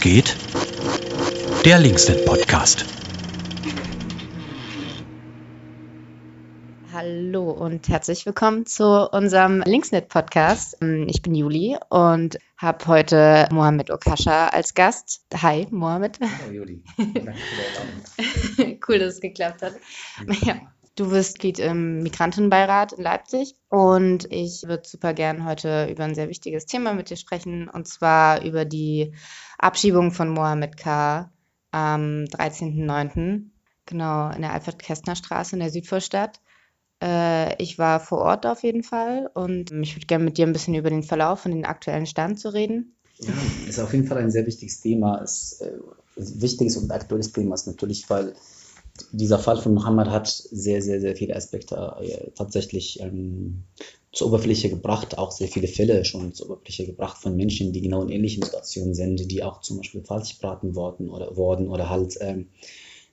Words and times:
geht? 0.00 0.36
Der 1.64 1.78
Linksnet 1.78 2.24
Podcast. 2.24 2.84
Hallo 6.92 7.50
und 7.50 7.88
herzlich 7.88 8.24
willkommen 8.24 8.64
zu 8.66 9.10
unserem 9.10 9.62
Linksnet 9.62 10.08
Podcast. 10.08 10.76
Ich 11.06 11.22
bin 11.22 11.34
Juli 11.34 11.76
und 11.90 12.38
habe 12.56 12.86
heute 12.86 13.48
Mohamed 13.50 13.90
Okasha 13.90 14.48
als 14.48 14.74
Gast. 14.74 15.24
Hi, 15.34 15.66
Mohamed. 15.70 16.18
Hallo 16.20 16.52
Juli. 16.52 16.82
Danke 16.96 17.34
für 18.14 18.64
die 18.64 18.80
cool, 18.88 18.98
dass 19.00 19.14
es 19.14 19.20
geklappt 19.20 19.62
hat. 19.62 19.74
Ja. 20.42 20.60
Du 20.98 21.10
bist 21.10 21.34
Mitglied 21.34 21.60
im 21.60 22.02
Migrantenbeirat 22.02 22.94
in 22.94 23.04
Leipzig 23.04 23.54
und 23.68 24.26
ich 24.32 24.64
würde 24.66 24.82
super 24.84 25.14
gern 25.14 25.44
heute 25.44 25.86
über 25.88 26.02
ein 26.02 26.16
sehr 26.16 26.28
wichtiges 26.28 26.66
Thema 26.66 26.92
mit 26.92 27.08
dir 27.08 27.16
sprechen 27.16 27.68
und 27.68 27.86
zwar 27.86 28.42
über 28.44 28.64
die 28.64 29.14
Abschiebung 29.58 30.10
von 30.10 30.28
Mohammed 30.28 30.76
K. 30.76 31.30
am 31.70 32.24
13.09. 32.24 33.42
Genau, 33.86 34.30
in 34.30 34.42
der 34.42 34.52
Alfred-Kästner-Straße 34.54 35.54
in 35.54 35.60
der 35.60 35.70
Südvorstadt. 35.70 36.40
Äh, 37.00 37.62
ich 37.62 37.78
war 37.78 38.00
vor 38.00 38.18
Ort 38.18 38.44
auf 38.44 38.64
jeden 38.64 38.82
Fall 38.82 39.30
und 39.32 39.70
ich 39.70 39.94
würde 39.94 40.06
gerne 40.06 40.24
mit 40.24 40.36
dir 40.36 40.48
ein 40.48 40.52
bisschen 40.52 40.74
über 40.74 40.90
den 40.90 41.04
Verlauf 41.04 41.46
und 41.46 41.52
den 41.52 41.64
aktuellen 41.64 42.06
Stand 42.06 42.40
zu 42.40 42.52
reden. 42.52 42.96
Ja, 43.20 43.34
ist 43.68 43.78
auf 43.78 43.92
jeden 43.92 44.08
Fall 44.08 44.18
ein 44.18 44.32
sehr 44.32 44.46
wichtiges 44.46 44.80
Thema. 44.80 45.18
Ist, 45.18 45.62
äh, 45.62 45.78
wichtiges 46.16 46.76
und 46.76 46.90
aktuelles 46.90 47.30
Thema 47.30 47.54
ist 47.54 47.68
natürlich, 47.68 48.10
weil 48.10 48.34
dieser 49.12 49.38
Fall 49.38 49.56
von 49.58 49.74
Mohammed 49.74 50.08
hat 50.08 50.28
sehr, 50.28 50.82
sehr, 50.82 51.00
sehr 51.00 51.16
viele 51.16 51.36
Aspekte 51.36 51.76
äh, 52.00 52.30
tatsächlich 52.34 53.00
ähm, 53.00 53.64
zur 54.12 54.28
Oberfläche 54.28 54.70
gebracht, 54.70 55.18
auch 55.18 55.30
sehr 55.30 55.48
viele 55.48 55.68
Fälle 55.68 56.04
schon 56.04 56.32
zur 56.34 56.50
Oberfläche 56.50 56.86
gebracht 56.86 57.18
von 57.18 57.36
Menschen, 57.36 57.72
die 57.72 57.82
genau 57.82 58.02
in 58.02 58.08
ähnlichen 58.08 58.42
Situationen 58.42 58.94
sind, 58.94 59.30
die 59.30 59.42
auch 59.42 59.60
zum 59.60 59.78
Beispiel 59.78 60.02
falsch 60.02 60.38
beraten 60.38 60.74
worden 60.74 61.10
oder, 61.10 61.36
worden 61.36 61.68
oder 61.68 61.90
halt 61.90 62.16
ähm, 62.20 62.48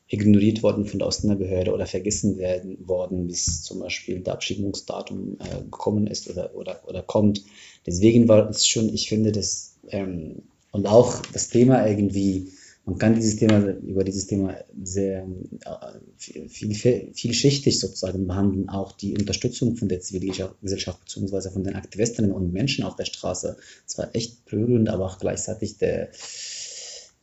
ignoriert 0.08 0.64
worden 0.64 0.86
von 0.86 1.00
der 1.00 1.08
Ausländerbehörde 1.08 1.74
oder 1.74 1.86
vergessen 1.86 2.38
werden 2.38 2.88
worden, 2.88 3.28
bis 3.28 3.64
zum 3.64 3.80
Beispiel 3.80 4.20
der 4.20 4.34
Abschiebungsdatum 4.34 5.38
äh, 5.40 5.64
gekommen 5.64 6.08
ist 6.08 6.30
oder, 6.30 6.56
oder, 6.56 6.82
oder 6.88 7.02
kommt. 7.02 7.44
Deswegen 7.86 8.28
war 8.28 8.50
es 8.50 8.68
schon, 8.68 8.94
ich 8.94 9.10
finde 9.10 9.32
das, 9.32 9.78
ähm, 9.90 10.44
und 10.72 10.88
auch 10.88 11.22
das 11.34 11.50
Thema 11.50 11.88
irgendwie, 11.88 12.52
man 12.86 13.00
kann 13.00 13.16
dieses 13.16 13.38
Thema, 13.38 13.60
über 13.60 14.04
dieses 14.04 14.28
Thema 14.28 14.58
sehr 14.84 15.28
äh, 15.66 16.00
viel, 16.18 16.74
viel, 16.76 17.12
vielschichtig 17.14 17.80
sozusagen 17.80 18.28
behandeln. 18.28 18.70
Auch 18.70 18.92
die 18.92 19.18
Unterstützung 19.18 19.76
von 19.76 19.90
der 19.90 20.02
Zivilgesellschaft 20.02 21.00
bzw. 21.02 21.50
von 21.50 21.64
den 21.64 21.76
Aktivistinnen 21.76 22.32
und 22.32 22.54
Menschen 22.54 22.86
auf 22.86 22.96
der 22.96 23.06
Straße. 23.06 23.58
zwar 23.88 24.16
echt 24.16 24.46
berührend, 24.46 24.90
aber 24.90 25.06
auch 25.06 25.18
gleichzeitig 25.18 25.80
der, 25.80 26.10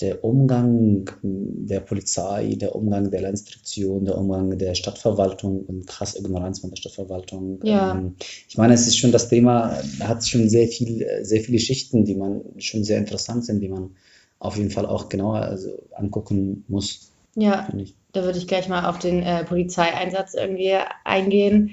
der 0.01 0.25
Umgang 0.25 1.09
der 1.23 1.79
Polizei, 1.79 2.57
der 2.57 2.75
Umgang 2.75 3.13
der 3.13 3.21
Landesdirektion, 3.21 4.05
der 4.05 4.19
Umgang 4.19 4.59
der 4.59 4.75
Stadtverwaltung 4.75 5.65
und 5.65 5.87
krass 5.87 6.17
Ignoranz 6.17 6.59
von 6.59 6.71
der 6.71 6.77
Stadtverwaltung. 6.77 7.61
Ja. 7.63 7.97
Ähm, 7.97 8.17
ich 8.49 8.59
meine, 8.59 8.75
es 8.75 8.89
ist 8.89 8.97
schon 8.97 9.13
das 9.13 9.29
Thema, 9.29 9.81
da 10.01 10.09
hat 10.09 10.27
schon 10.27 10.49
sehr 10.49 10.67
viel, 10.67 11.07
sehr 11.23 11.41
viele 11.41 11.61
Schichten, 11.61 12.05
die 12.05 12.17
man 12.17 12.43
schon 12.59 12.83
sehr 12.83 12.99
interessant 12.99 13.45
sind, 13.45 13.61
die 13.61 13.69
man 13.69 13.95
auf 14.43 14.57
jeden 14.57 14.71
Fall 14.71 14.87
auch 14.87 15.09
genauer 15.09 15.37
also 15.37 15.71
angucken 15.95 16.65
muss. 16.69 17.13
Ja, 17.35 17.69
da 18.13 18.25
würde 18.25 18.39
ich 18.39 18.49
gleich 18.49 18.69
mal 18.69 18.87
auf 18.87 18.99
den 18.99 19.23
äh, 19.23 19.45
Polizeieinsatz 19.45 20.35
irgendwie 20.35 20.77
eingehen. 21.05 21.71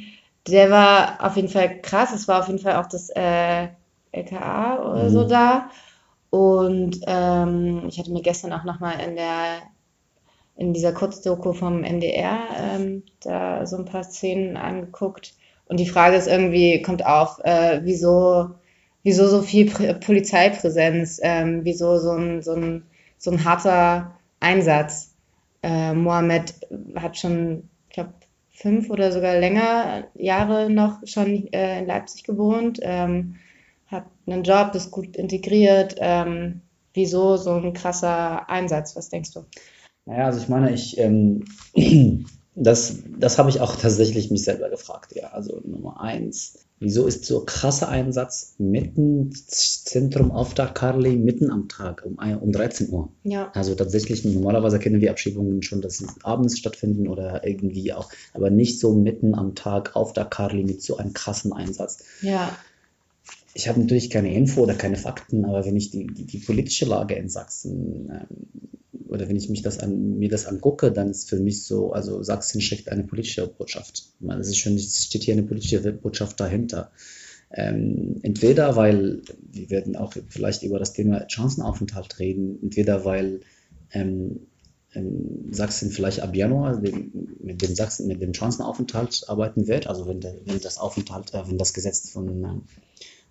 Der 0.47 0.69
war 0.69 1.25
auf 1.25 1.35
jeden 1.35 1.49
Fall 1.49 1.81
krass. 1.81 2.13
Es 2.13 2.27
war 2.27 2.39
auf 2.39 2.47
jeden 2.47 2.59
Fall 2.59 2.75
auch 2.75 2.85
das 2.85 3.09
äh, 3.09 3.67
LKA 4.11 4.87
oder 4.87 5.03
mhm. 5.05 5.09
so 5.09 5.23
da. 5.25 5.69
Und 6.29 6.99
ähm, 7.07 7.85
ich 7.87 7.97
hatte 7.97 8.11
mir 8.11 8.21
gestern 8.21 8.53
auch 8.53 8.63
nochmal 8.63 8.99
in 8.99 9.15
der 9.15 9.61
in 10.55 10.73
dieser 10.73 10.91
Kurzdoku 10.91 11.53
vom 11.53 11.83
NDR 11.83 12.37
ähm, 12.57 13.03
da 13.21 13.65
so 13.65 13.77
ein 13.77 13.85
paar 13.85 14.03
Szenen 14.03 14.57
angeguckt. 14.57 15.33
Und 15.65 15.79
die 15.79 15.87
Frage 15.87 16.17
ist 16.17 16.27
irgendwie, 16.27 16.81
kommt 16.81 17.05
auf, 17.05 17.39
äh, 17.43 17.79
wieso 17.83 18.51
wieso 19.03 19.27
so 19.27 19.41
viel 19.41 19.69
Prä 19.69 19.93
Polizeipräsenz, 19.93 21.19
ähm, 21.23 21.61
wieso 21.63 21.97
so 21.97 22.11
ein, 22.11 22.41
so, 22.41 22.53
ein, 22.53 22.83
so 23.17 23.31
ein 23.31 23.43
harter 23.43 24.15
Einsatz. 24.39 25.13
Äh, 25.63 25.93
Mohammed 25.93 26.53
hat 26.95 27.17
schon, 27.17 27.69
ich 27.89 27.95
glaube, 27.95 28.13
fünf 28.49 28.89
oder 28.89 29.11
sogar 29.11 29.39
länger 29.39 30.07
Jahre 30.15 30.69
noch 30.69 30.99
schon 31.05 31.51
äh, 31.53 31.79
in 31.79 31.87
Leipzig 31.87 32.23
gewohnt, 32.23 32.79
ähm, 32.81 33.35
hat 33.87 34.05
einen 34.27 34.43
Job, 34.43 34.75
ist 34.75 34.91
gut 34.91 35.15
integriert. 35.15 35.95
Ähm, 35.99 36.61
wieso 36.93 37.37
so 37.37 37.53
ein 37.55 37.73
krasser 37.73 38.49
Einsatz? 38.49 38.95
Was 38.95 39.09
denkst 39.09 39.31
du? 39.31 39.45
Naja, 40.05 40.25
also 40.25 40.39
ich 40.39 40.49
meine, 40.49 40.73
ich, 40.73 40.97
ähm, 40.97 41.45
das, 42.55 42.97
das 43.17 43.37
habe 43.37 43.49
ich 43.49 43.61
auch 43.61 43.75
tatsächlich 43.75 44.31
mich 44.31 44.43
selber 44.43 44.69
gefragt, 44.69 45.15
ja. 45.15 45.29
Also 45.29 45.61
Nummer 45.63 46.01
eins, 46.01 46.65
Wieso 46.81 47.07
ist 47.07 47.25
so 47.25 47.43
krasser 47.45 47.89
Einsatz 47.89 48.55
mitten 48.57 49.31
Zentrum 49.33 50.31
auf 50.31 50.53
der 50.53 50.67
Karli, 50.67 51.17
mitten 51.17 51.51
am 51.51 51.67
Tag 51.67 52.05
um, 52.05 52.17
um 52.17 52.51
13 52.53 52.89
Uhr? 52.89 53.09
Ja. 53.23 53.51
Also 53.53 53.75
tatsächlich, 53.75 54.23
normalerweise 54.23 54.79
kennen 54.79 55.01
wir 55.01 55.11
Abschiebungen 55.11 55.61
schon, 55.61 55.81
dass 55.81 55.97
sie 55.97 56.07
abends 56.23 56.57
stattfinden 56.57 57.09
oder 57.09 57.45
irgendwie 57.45 57.91
auch, 57.91 58.09
aber 58.33 58.49
nicht 58.49 58.79
so 58.79 58.93
mitten 58.93 59.35
am 59.35 59.55
Tag 59.55 59.97
auf 59.97 60.13
der 60.13 60.25
Karli 60.25 60.63
mit 60.63 60.81
so 60.81 60.95
einem 60.95 61.13
krassen 61.13 61.51
Einsatz. 61.51 62.05
Ja. 62.21 62.57
Ich 63.53 63.67
habe 63.67 63.79
natürlich 63.79 64.09
keine 64.09 64.33
Info 64.33 64.61
oder 64.61 64.75
keine 64.75 64.95
Fakten, 64.95 65.45
aber 65.45 65.65
wenn 65.65 65.75
ich 65.75 65.91
die, 65.91 66.07
die, 66.07 66.25
die 66.25 66.37
politische 66.39 66.85
Lage 66.85 67.15
in 67.15 67.29
Sachsen 67.29 68.09
ähm, 68.11 68.69
oder 69.09 69.27
wenn 69.27 69.35
ich 69.35 69.49
mich 69.49 69.63
das 69.63 69.79
an, 69.79 70.19
mir 70.19 70.29
das 70.29 70.45
angucke, 70.45 70.91
dann 70.91 71.09
ist 71.09 71.29
für 71.29 71.39
mich 71.39 71.63
so, 71.63 71.91
also 71.91 72.21
Sachsen 72.21 72.61
steckt 72.61 72.89
eine 72.89 73.03
politische 73.03 73.47
Botschaft. 73.47 74.03
Es 74.39 74.57
steht 74.57 75.23
hier 75.23 75.33
eine 75.33 75.43
politische 75.43 75.91
Botschaft 75.91 76.39
dahinter. 76.39 76.91
Ähm, 77.51 78.19
entweder 78.21 78.75
weil, 78.75 79.23
wir 79.51 79.69
werden 79.71 79.95
auch 79.95 80.13
vielleicht 80.29 80.61
über 80.61 80.77
das 80.77 80.93
Thema 80.93 81.25
Chancenaufenthalt 81.27 82.19
reden, 82.19 82.59
entweder 82.61 83.03
weil 83.05 83.41
ähm, 83.91 84.41
ähm, 84.93 85.51
Sachsen 85.51 85.89
vielleicht 85.89 86.19
ab 86.19 86.35
Januar 86.35 86.77
den, 86.79 87.37
mit 87.41 87.61
dem 87.61 87.73
Sachsen 87.73 88.07
mit 88.07 88.21
dem 88.21 88.33
Chancenaufenthalt 88.33 89.25
arbeiten 89.27 89.67
wird, 89.67 89.87
also 89.87 90.07
wenn, 90.07 90.19
der, 90.19 90.35
wenn 90.45 90.59
das 90.59 90.77
Aufenthalt, 90.77 91.33
äh, 91.33 91.47
wenn 91.47 91.57
das 91.57 91.73
Gesetz 91.73 92.11
von 92.11 92.43
äh, 92.43 92.47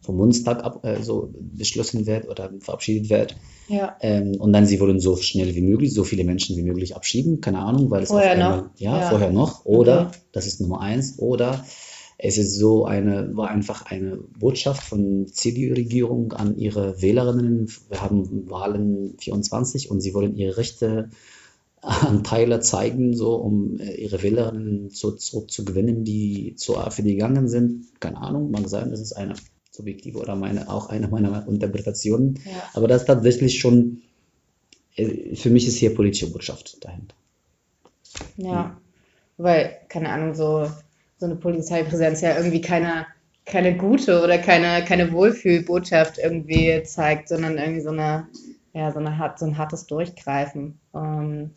vom 0.00 0.16
Bundestag 0.16 0.64
ab, 0.64 0.84
äh, 0.84 1.02
so 1.02 1.32
beschlossen 1.34 2.06
wird 2.06 2.28
oder 2.28 2.50
verabschiedet 2.60 3.10
wird. 3.10 3.36
Ja. 3.68 3.96
Ähm, 4.00 4.36
und 4.38 4.52
dann 4.52 4.66
sie 4.66 4.80
wollen 4.80 5.00
so 5.00 5.16
schnell 5.16 5.54
wie 5.54 5.60
möglich, 5.60 5.92
so 5.92 6.04
viele 6.04 6.24
Menschen 6.24 6.56
wie 6.56 6.62
möglich 6.62 6.96
abschieben, 6.96 7.40
keine 7.40 7.58
Ahnung, 7.58 7.90
weil 7.90 8.02
es 8.02 8.08
vorher 8.08 8.32
einmal, 8.32 8.56
noch. 8.58 8.70
Ja, 8.76 9.00
ja, 9.00 9.08
vorher 9.10 9.30
noch. 9.30 9.64
Oder, 9.64 10.08
okay. 10.08 10.18
das 10.32 10.46
ist 10.46 10.60
Nummer 10.60 10.80
eins, 10.80 11.18
oder 11.18 11.64
es 12.16 12.36
ist 12.36 12.58
so 12.58 12.84
eine, 12.84 13.36
war 13.36 13.48
einfach 13.48 13.86
eine 13.86 14.16
Botschaft 14.16 14.82
von 14.82 15.26
CDU-Regierung 15.28 16.32
an 16.32 16.56
ihre 16.56 17.00
Wählerinnen. 17.00 17.70
Wir 17.88 18.00
haben 18.00 18.50
Wahlen 18.50 19.14
24 19.18 19.90
und 19.90 20.00
sie 20.00 20.14
wollen 20.14 20.36
ihre 20.36 20.56
Rechte 20.56 21.10
Anteile 21.80 22.58
zeigen, 22.58 23.14
so 23.14 23.36
um 23.36 23.78
äh, 23.78 23.94
ihre 23.94 24.22
Wählerinnen 24.22 24.90
zu, 24.90 25.12
zu, 25.12 25.42
zu 25.42 25.64
gewinnen, 25.64 26.02
die 26.02 26.54
zur 26.56 26.84
AfD 26.84 27.02
gegangen 27.02 27.48
sind. 27.48 28.00
Keine 28.00 28.16
Ahnung, 28.18 28.50
mag 28.50 28.68
sein, 28.68 28.90
das 28.90 29.00
ist 29.00 29.12
eine 29.12 29.34
subjektive 29.78 30.18
oder 30.18 30.36
meine, 30.36 30.68
auch 30.68 30.90
eine 30.90 31.08
meiner 31.08 31.46
Interpretationen. 31.48 32.40
Ja. 32.44 32.70
Aber 32.74 32.88
das 32.88 33.02
ist 33.02 33.06
tatsächlich 33.06 33.58
schon, 33.58 34.02
äh, 34.96 35.34
für 35.34 35.50
mich 35.50 35.66
ist 35.66 35.76
hier 35.76 35.94
politische 35.94 36.30
Botschaft 36.30 36.84
dahinter. 36.84 37.14
Ja, 38.36 38.76
weil, 39.36 39.76
keine 39.88 40.10
Ahnung, 40.10 40.34
so, 40.34 40.70
so 41.18 41.26
eine 41.26 41.36
Polizeipräsenz 41.36 42.20
ja 42.20 42.36
irgendwie 42.36 42.60
keine, 42.60 43.06
keine 43.46 43.76
gute 43.76 44.22
oder 44.22 44.38
keine, 44.38 44.84
keine 44.84 45.12
Wohlfühlbotschaft 45.12 46.18
irgendwie 46.18 46.82
zeigt, 46.84 47.28
sondern 47.28 47.56
irgendwie 47.56 47.80
so 47.80 47.90
eine, 47.90 48.26
ja, 48.74 48.92
so, 48.92 48.98
eine, 48.98 49.34
so 49.36 49.46
ein 49.46 49.56
hartes 49.58 49.86
Durchgreifen. 49.86 50.78
Ähm, 50.94 51.50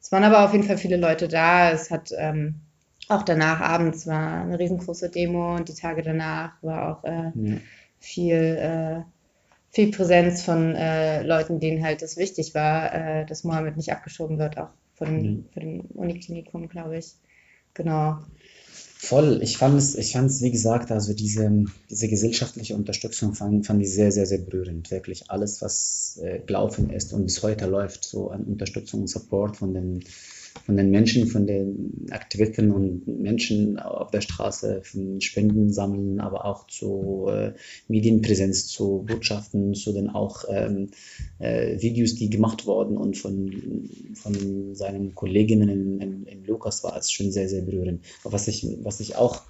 es 0.00 0.12
waren 0.12 0.24
aber 0.24 0.44
auf 0.44 0.52
jeden 0.52 0.64
Fall 0.64 0.78
viele 0.78 0.96
Leute 0.96 1.26
da. 1.26 1.72
Es 1.72 1.90
hat 1.90 2.10
ähm, 2.16 2.60
auch 3.08 3.22
danach 3.22 3.60
abends 3.60 4.06
war 4.06 4.42
eine 4.42 4.58
riesengroße 4.58 5.10
Demo 5.10 5.56
und 5.56 5.68
die 5.68 5.74
Tage 5.74 6.02
danach 6.02 6.52
war 6.62 6.98
auch 6.98 7.04
äh, 7.04 7.32
Ja. 7.34 7.56
viel, 7.98 8.34
äh, 8.34 9.02
viel 9.70 9.90
Präsenz 9.92 10.42
von 10.42 10.74
äh, 10.74 11.22
Leuten, 11.22 11.60
denen 11.60 11.84
halt 11.84 12.02
das 12.02 12.16
wichtig 12.16 12.54
war, 12.54 12.92
äh, 12.94 13.26
dass 13.26 13.44
Mohammed 13.44 13.76
nicht 13.76 13.92
abgeschoben 13.92 14.38
wird, 14.38 14.58
auch 14.58 14.70
von, 14.94 15.10
Mhm. 15.22 15.46
von 15.52 15.62
dem 15.62 15.80
Uniklinikum, 15.94 16.68
glaube 16.68 16.98
ich. 16.98 17.14
Genau. 17.74 18.18
Voll, 18.98 19.40
ich 19.42 19.58
fand 19.58 19.78
es, 19.78 19.94
ich 19.94 20.12
fand 20.12 20.30
es, 20.30 20.42
wie 20.42 20.50
gesagt, 20.50 20.90
also 20.90 21.12
diese, 21.14 21.64
diese 21.90 22.08
gesellschaftliche 22.08 22.74
Unterstützung 22.74 23.34
fand, 23.34 23.66
fand 23.66 23.82
ich 23.82 23.92
sehr, 23.92 24.10
sehr, 24.10 24.26
sehr 24.26 24.38
berührend. 24.38 24.90
Wirklich 24.90 25.30
alles, 25.30 25.60
was 25.62 26.18
äh, 26.22 26.40
gelaufen 26.40 26.90
ist 26.90 27.12
und 27.12 27.24
bis 27.24 27.42
heute 27.42 27.66
läuft, 27.66 28.04
so 28.04 28.30
an 28.30 28.44
Unterstützung 28.44 29.02
und 29.02 29.08
Support 29.08 29.56
von 29.58 29.74
den 29.74 30.02
von 30.64 30.76
den 30.76 30.90
Menschen, 30.90 31.26
von 31.26 31.46
den 31.46 32.06
Aktivisten 32.10 32.70
und 32.70 33.06
Menschen 33.06 33.78
auf 33.78 34.10
der 34.10 34.20
Straße, 34.20 34.82
von 34.82 35.20
Spenden 35.20 35.72
sammeln, 35.72 36.20
aber 36.20 36.44
auch 36.44 36.66
zu 36.66 37.26
äh, 37.28 37.52
Medienpräsenz, 37.88 38.66
zu 38.66 39.04
Botschaften, 39.06 39.74
zu 39.74 39.92
den 39.92 40.08
auch 40.08 40.44
ähm, 40.48 40.90
äh, 41.38 41.80
Videos, 41.80 42.14
die 42.14 42.30
gemacht 42.30 42.66
wurden 42.66 42.96
und 42.96 43.16
von, 43.16 43.88
von 44.14 44.74
seinen 44.74 45.14
Kolleginnen 45.14 45.68
in, 45.68 46.00
in, 46.00 46.26
in 46.26 46.44
Lukas 46.44 46.84
war 46.84 46.96
es 46.96 47.10
schon 47.10 47.32
sehr, 47.32 47.48
sehr 47.48 47.62
berührend. 47.62 48.04
Was 48.24 48.48
ich, 48.48 48.66
was 48.82 49.00
ich 49.00 49.16
auch 49.16 49.42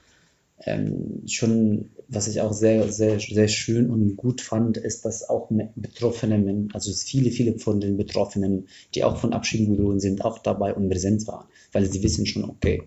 ähm, 0.64 1.23
schon, 1.26 1.91
was 2.08 2.29
ich 2.29 2.41
auch 2.41 2.53
sehr, 2.53 2.91
sehr, 2.91 3.20
sehr 3.20 3.49
schön 3.49 3.91
und 3.91 4.17
gut 4.17 4.41
fand, 4.41 4.76
ist, 4.76 5.05
dass 5.05 5.29
auch 5.29 5.50
Betroffene, 5.75 6.69
also 6.73 6.93
viele, 6.93 7.31
viele 7.31 7.58
von 7.58 7.81
den 7.81 7.97
Betroffenen, 7.97 8.69
die 8.94 9.05
auch 9.05 9.19
von 9.19 9.32
Abschieden 9.32 9.76
berührt 9.76 10.00
sind, 10.00 10.25
auch 10.25 10.38
dabei 10.38 10.75
und 10.75 10.88
präsent 10.88 11.26
waren, 11.26 11.47
weil 11.73 11.87
sie 11.87 12.03
wissen 12.03 12.26
schon, 12.26 12.44
okay, 12.44 12.82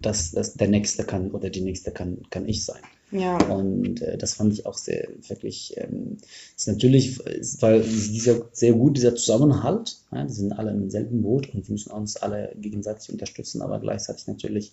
dass, 0.00 0.32
dass 0.32 0.54
der 0.54 0.68
Nächste 0.68 1.04
kann 1.04 1.30
oder 1.30 1.50
die 1.50 1.60
Nächste 1.60 1.90
kann, 1.90 2.22
kann 2.30 2.48
ich 2.48 2.64
sein. 2.64 2.82
Ja. 3.10 3.38
Und 3.48 4.02
äh, 4.02 4.18
das 4.18 4.34
fand 4.34 4.52
ich 4.52 4.66
auch 4.66 4.76
sehr, 4.76 5.08
wirklich, 5.28 5.74
ähm, 5.76 6.18
ist 6.56 6.68
natürlich, 6.68 7.18
weil 7.60 7.82
dieser, 7.82 8.48
sehr 8.52 8.72
gut 8.72 8.96
dieser 8.96 9.14
Zusammenhalt, 9.14 9.98
ja, 10.12 10.24
die 10.24 10.32
sind 10.32 10.52
alle 10.52 10.72
im 10.72 10.90
selben 10.90 11.22
Boot 11.22 11.54
und 11.54 11.66
wir 11.66 11.72
müssen 11.72 11.90
uns 11.90 12.16
alle 12.16 12.54
gegenseitig 12.60 13.10
unterstützen, 13.10 13.62
aber 13.62 13.80
gleichzeitig 13.80 14.26
natürlich 14.26 14.72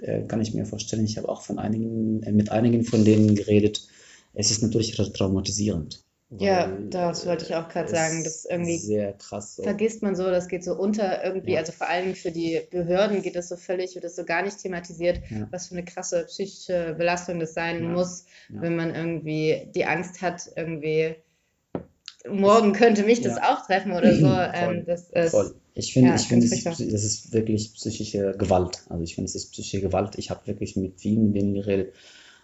äh, 0.00 0.22
kann 0.22 0.40
ich 0.40 0.54
mir 0.54 0.66
vorstellen, 0.66 1.04
ich 1.04 1.16
habe 1.18 1.28
auch 1.28 1.42
von 1.42 1.58
einigen, 1.58 2.22
äh, 2.22 2.32
mit 2.32 2.50
einigen 2.50 2.84
von 2.84 3.04
denen 3.04 3.34
geredet, 3.34 3.86
es 4.34 4.50
ist 4.50 4.62
natürlich 4.62 4.96
traumatisierend. 4.96 6.02
Ja, 6.38 6.66
das 6.90 7.24
wollte 7.24 7.44
ich 7.44 7.54
auch 7.54 7.68
gerade 7.68 7.88
sagen. 7.88 8.24
Das 8.24 8.36
ist 8.38 8.50
irgendwie 8.50 8.78
sehr 8.78 9.12
krass. 9.12 9.56
So. 9.56 9.62
vergisst 9.62 10.02
man 10.02 10.16
so, 10.16 10.24
das 10.24 10.48
geht 10.48 10.64
so 10.64 10.74
unter 10.74 11.22
irgendwie, 11.24 11.52
Ja. 11.52 11.60
also 11.60 11.70
vor 11.70 11.86
Dingen 11.88 12.16
für 12.16 12.32
die 12.32 12.60
Behörden 12.70 13.22
geht 13.22 13.36
das 13.36 13.48
so 13.48 13.56
völlig, 13.56 13.94
wird 13.94 14.04
das 14.04 14.16
so 14.16 14.24
gar 14.24 14.42
nicht 14.42 14.58
thematisiert, 14.58 15.20
Ja. 15.30 15.46
was 15.52 15.68
für 15.68 15.76
eine 15.76 15.84
krasse 15.84 16.24
psychische 16.26 16.94
Belastung 16.98 17.38
das 17.38 17.54
sein 17.54 17.84
Ja. 17.84 17.88
muss, 17.90 18.24
wenn 18.48 18.74
man 18.74 18.92
irgendwie 18.92 19.68
die 19.74 19.84
Angst 19.84 20.20
hat, 20.20 20.50
irgendwie 20.56 21.14
morgen 22.28 22.72
könnte 22.72 23.04
mich 23.04 23.20
das 23.20 23.38
auch 23.38 23.64
treffen 23.64 23.92
oder 23.92 24.12
so. 24.12 24.26
Ähm, 24.54 24.84
das 24.84 25.10
ist, 25.10 25.30
Voll. 25.30 25.54
Ich 25.76 25.92
finde, 25.92 26.08
Ja, 26.08 26.16
ich 26.16 26.26
finde, 26.28 26.48
das, 26.48 26.58
ist- 26.80 26.92
das 26.92 27.04
ist 27.04 27.32
wirklich 27.32 27.74
psychische 27.74 28.34
Gewalt. 28.38 28.82
Also 28.88 29.04
ich 29.04 29.14
finde, 29.14 29.28
es 29.28 29.34
ist 29.36 29.52
psychische 29.52 29.82
Gewalt. 29.82 30.16
Ich 30.18 30.30
habe 30.30 30.46
wirklich 30.46 30.76
mit 30.76 31.00
vielen 31.00 31.32
denen 31.34 31.54
geredet 31.54 31.94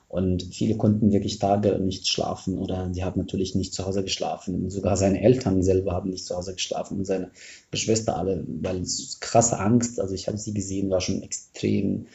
und 0.08 0.42
viele 0.54 0.76
konnten 0.76 1.12
wirklich 1.12 1.38
Tage 1.38 1.78
nicht 1.78 2.06
schlafen 2.08 2.58
oder 2.58 2.88
die 2.88 3.02
haben 3.04 3.18
natürlich 3.20 3.54
nicht 3.54 3.72
zu 3.74 3.86
Hause 3.86 4.04
geschlafen. 4.04 4.56
Und 4.64 4.70
sogar 4.70 4.96
seine 4.98 5.22
Eltern 5.22 5.62
selber 5.62 5.92
haben 5.92 6.10
nicht 6.10 6.26
zu 6.26 6.36
Hause 6.36 6.54
geschlafen 6.54 6.98
und 6.98 7.06
seine 7.06 7.30
Geschwister 7.70 8.16
alle, 8.18 8.44
weil 8.46 8.82
es 8.82 9.18
krasse 9.20 9.58
Angst, 9.58 9.98
also 10.00 10.14
ich 10.14 10.28
habe 10.28 10.38
sie 10.38 10.52
gesehen, 10.54 10.90
war 10.90 11.00
schon 11.00 11.22
extrem 11.22 12.08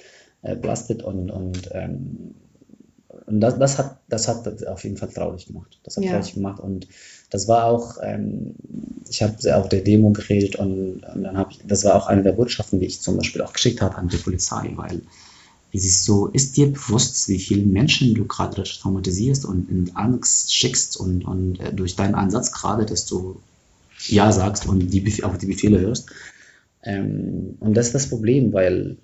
äh, 0.43 0.55
belastet 0.55 1.03
und, 1.03 1.31
und 1.31 1.69
ähm, 1.73 2.35
und 3.25 3.41
das, 3.41 3.57
das, 3.59 3.77
hat, 3.79 3.99
das 4.09 4.27
hat 4.27 4.65
auf 4.67 4.83
jeden 4.83 4.97
Fall 4.97 5.09
traurig 5.09 5.47
gemacht. 5.47 5.79
Das 5.83 5.97
hat 5.97 6.03
Ja. 6.05 6.11
traurig 6.11 6.33
gemacht. 6.33 6.59
Und 6.59 6.87
das 7.29 7.47
war 7.47 7.65
auch, 7.65 7.97
ähm, 8.01 8.55
ich 9.09 9.21
habe 9.21 9.55
auf 9.55 9.69
der 9.69 9.81
Demo 9.81 10.11
geredet 10.11 10.55
und, 10.55 11.01
und 11.03 11.23
dann 11.23 11.37
habe 11.37 11.51
ich, 11.51 11.59
das 11.65 11.83
war 11.83 11.95
auch 11.95 12.07
eine 12.07 12.23
der 12.23 12.33
Botschaften, 12.33 12.79
die 12.79 12.85
ich 12.85 13.01
zum 13.01 13.17
Beispiel 13.17 13.41
auch 13.41 13.53
geschickt 13.53 13.81
habe 13.81 13.95
an 13.95 14.09
die 14.09 14.17
Polizei, 14.17 14.71
weil 14.75 15.01
es 15.73 15.85
ist 15.85 16.05
so, 16.05 16.27
ist 16.27 16.55
dir 16.55 16.71
bewusst, 16.71 17.27
wie 17.27 17.39
viele 17.39 17.65
Menschen 17.65 18.15
du 18.15 18.25
gerade 18.25 18.63
traumatisierst 18.63 19.45
und 19.45 19.69
in 19.69 19.95
Angst 19.95 20.53
schickst 20.53 20.97
und, 20.97 21.25
und 21.25 21.59
äh, 21.59 21.73
durch 21.73 21.95
deinen 21.95 22.15
Ansatz 22.15 22.51
gerade, 22.51 22.85
dass 22.85 23.05
du 23.05 23.39
Ja 24.07 24.31
sagst 24.31 24.65
und 24.65 24.89
die, 24.89 25.23
auf 25.23 25.37
die 25.37 25.47
Befehle 25.47 25.79
hörst. 25.79 26.09
Ähm, 26.83 27.57
und 27.59 27.75
das 27.75 27.87
ist 27.87 27.95
das 27.95 28.09
Problem, 28.09 28.53
weil 28.53 28.97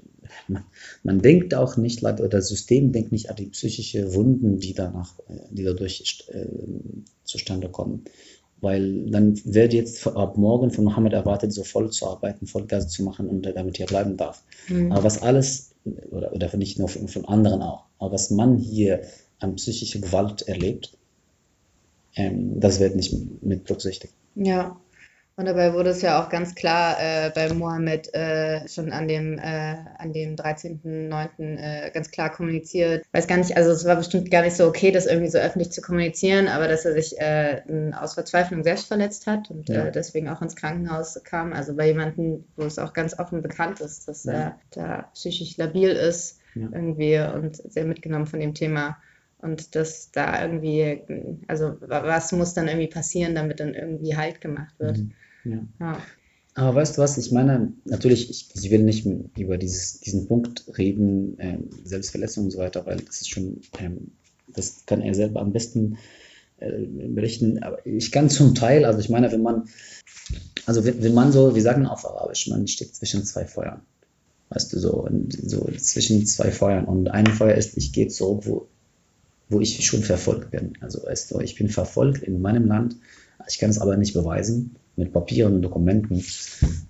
man, 0.48 0.64
man 1.04 1.22
denkt 1.22 1.54
auch 1.54 1.78
nicht, 1.78 2.04
oder 2.04 2.28
das 2.28 2.48
System 2.48 2.92
denkt 2.92 3.12
nicht 3.12 3.30
an 3.30 3.36
die 3.36 3.48
psychische 3.48 4.14
Wunden, 4.14 4.60
die 4.60 4.74
danach, 4.74 5.18
äh, 5.28 5.34
die 5.52 5.64
dadurch 5.64 6.26
äh, 6.30 6.46
zustande 7.24 7.70
kommen. 7.70 8.06
Weil 8.62 9.10
dann 9.10 9.40
wird 9.44 9.74
jetzt 9.74 10.08
ab 10.08 10.38
morgen 10.38 10.72
von 10.72 10.86
Mohammed 10.86 11.14
erwartet, 11.14 11.52
so 11.52 11.64
voll 11.64 11.92
zu 11.92 12.08
arbeiten, 12.08 12.48
Vollgas 12.48 12.88
zu 12.88 13.04
machen 13.04 13.28
und 13.28 13.46
er 13.46 13.54
damit 13.54 13.78
hier 13.78 13.88
bleiben 13.88 14.16
darf. 14.16 14.42
Mhm. 14.70 14.92
Aber 14.92 15.04
was 15.04 15.22
alles, 15.22 15.72
oder, 16.12 16.32
oder 16.34 16.56
nicht 16.56 16.80
nur 16.80 16.88
von, 16.88 17.08
von 17.10 17.26
anderen 17.26 17.62
auch, 17.62 17.86
aber 18.00 18.14
was 18.14 18.32
man 18.32 18.58
hier 18.58 19.02
an 19.40 19.56
psychischer 19.56 20.00
Gewalt 20.00 20.44
erlebt, 20.44 20.98
ähm, 22.16 22.60
das 22.60 22.80
wird 22.80 22.96
nicht 22.96 23.44
mit 23.44 23.66
berücksichtigt. 23.66 24.14
Ja, 24.36 24.80
und 25.36 25.46
dabei 25.46 25.74
wurde 25.74 25.90
es 25.90 26.02
ja 26.02 26.22
auch 26.24 26.30
ganz 26.30 26.54
klar 26.56 26.98
äh, 27.00 27.32
bei 27.34 27.52
Mohammed 27.54 28.14
äh, 28.14 28.68
schon 28.68 28.92
an 28.92 29.08
dem, 29.08 29.40
äh, 29.40 29.76
an 29.98 30.14
dem 30.14 30.36
13.09. 30.36 31.58
Äh, 31.58 31.92
ganz 31.92 32.12
klar 32.12 32.30
kommuniziert. 32.32 33.06
Weiß 33.12 33.28
gar 33.28 33.38
nicht, 33.38 33.58
also 33.58 33.72
es 33.72 33.86
war 33.86 33.96
bestimmt 33.96 34.30
gar 34.30 34.44
nicht 34.44 34.56
so 34.56 34.68
okay, 34.68 34.92
das 34.92 35.06
irgendwie 35.06 35.30
so 35.30 35.38
öffentlich 35.40 35.72
zu 35.72 35.82
kommunizieren, 35.82 36.48
aber 36.48 36.68
dass 36.68 36.86
er 36.86 36.94
sich 36.94 37.20
äh, 37.20 37.62
aus 38.00 38.14
Verzweiflung 38.14 38.64
selbst 38.64 38.88
verletzt 38.88 39.26
hat 39.28 39.50
und 39.50 39.70
Ja. 39.70 39.86
äh, 39.88 39.92
deswegen 39.92 40.30
auch 40.30 40.42
ins 40.42 40.56
Krankenhaus 40.56 41.20
kam. 41.24 41.54
Also 41.54 41.76
bei 41.76 41.88
jemandem, 41.88 42.46
wo 42.56 42.64
es 42.64 42.78
auch 42.80 42.94
ganz 42.94 43.18
offen 43.18 43.42
bekannt 43.42 43.80
ist, 43.82 44.08
dass 44.08 44.26
Ja. 44.26 44.34
er 44.34 44.60
da 44.72 45.02
psychisch 45.14 45.58
labil 45.58 45.90
ist 45.90 46.40
Ja. 46.56 46.68
irgendwie 46.72 47.18
und 47.20 47.56
sehr 47.72 47.86
mitgenommen 47.86 48.28
von 48.28 48.40
dem 48.40 48.54
Thema. 48.54 48.98
Und 49.44 49.76
dass 49.76 50.10
da 50.12 50.42
irgendwie, 50.42 51.02
also 51.48 51.76
wa- 51.82 52.04
was 52.04 52.32
muss 52.32 52.54
dann 52.54 52.68
irgendwie 52.68 52.88
passieren, 52.88 53.36
damit 53.36 53.60
dann 53.60 53.74
irgendwie 53.74 54.16
Halt 54.16 54.42
gemacht 54.42 54.74
wird. 54.80 55.00
Mhm. 55.00 55.12
Ja. 55.44 55.68
Ja. 55.80 55.98
Aber 56.56 56.76
weißt 56.76 56.98
du 56.98 57.02
was, 57.02 57.18
ich 57.18 57.32
meine, 57.32 57.74
natürlich, 57.84 58.30
ich, 58.30 58.50
ich 58.54 58.72
will 58.72 58.84
nicht 58.84 59.06
über 59.38 59.58
dieses, 59.58 60.00
diesen 60.00 60.28
Punkt 60.28 60.66
reden, 60.78 61.36
ähm, 61.40 61.70
Selbstverletzung 61.84 62.46
und 62.46 62.52
so 62.52 62.60
weiter, 62.60 62.86
weil 62.86 62.98
das 62.98 63.22
ist 63.22 63.30
schon, 63.30 63.60
ähm, 63.80 64.12
das 64.48 64.86
kann 64.86 65.02
er 65.02 65.16
selber 65.16 65.42
am 65.42 65.52
besten 65.52 65.98
äh, 66.58 66.86
berichten. 66.86 67.64
Aber 67.64 67.86
ich 67.86 68.12
kann 68.12 68.30
zum 68.30 68.54
Teil, 68.56 68.86
also 68.86 69.00
ich 69.00 69.10
meine, 69.10 69.32
wenn 69.32 69.42
man, 69.42 69.68
also 70.66 70.86
wenn, 70.86 71.02
wenn 71.04 71.14
man 71.14 71.32
so, 71.32 71.56
wir 71.56 71.62
sagen 71.62 71.86
auf 71.88 72.06
Arabisch, 72.06 72.48
man 72.48 72.68
steht 72.68 72.96
zwischen 72.96 73.26
zwei 73.26 73.46
Feuern. 73.46 73.82
Weißt 74.50 74.72
du, 74.74 74.80
so, 74.80 75.10
so 75.32 75.68
zwischen 75.80 76.26
zwei 76.28 76.52
Feuern. 76.52 76.86
Und 76.86 77.08
ein 77.10 77.26
Feuer 77.26 77.56
ist, 77.56 77.76
ich 77.78 77.92
gehe 77.92 78.08
zurück, 78.08 78.44
wo, 78.46 78.68
wo 79.54 79.62
ich 79.62 79.86
schon 79.86 80.04
verfolgt 80.04 80.52
bin. 80.52 80.74
Also 80.82 81.04
weißt 81.04 81.32
du, 81.32 81.40
ich 81.40 81.56
bin 81.56 81.70
verfolgt 81.70 82.24
in 82.24 82.42
meinem 82.42 82.66
Land, 82.68 82.96
ich 83.48 83.60
kann 83.60 83.70
es 83.70 83.80
aber 83.80 83.98
nicht 83.98 84.14
beweisen 84.14 84.76
mit 84.96 85.14
Papieren 85.14 85.56
und 85.56 85.62
Dokumenten. 85.62 86.24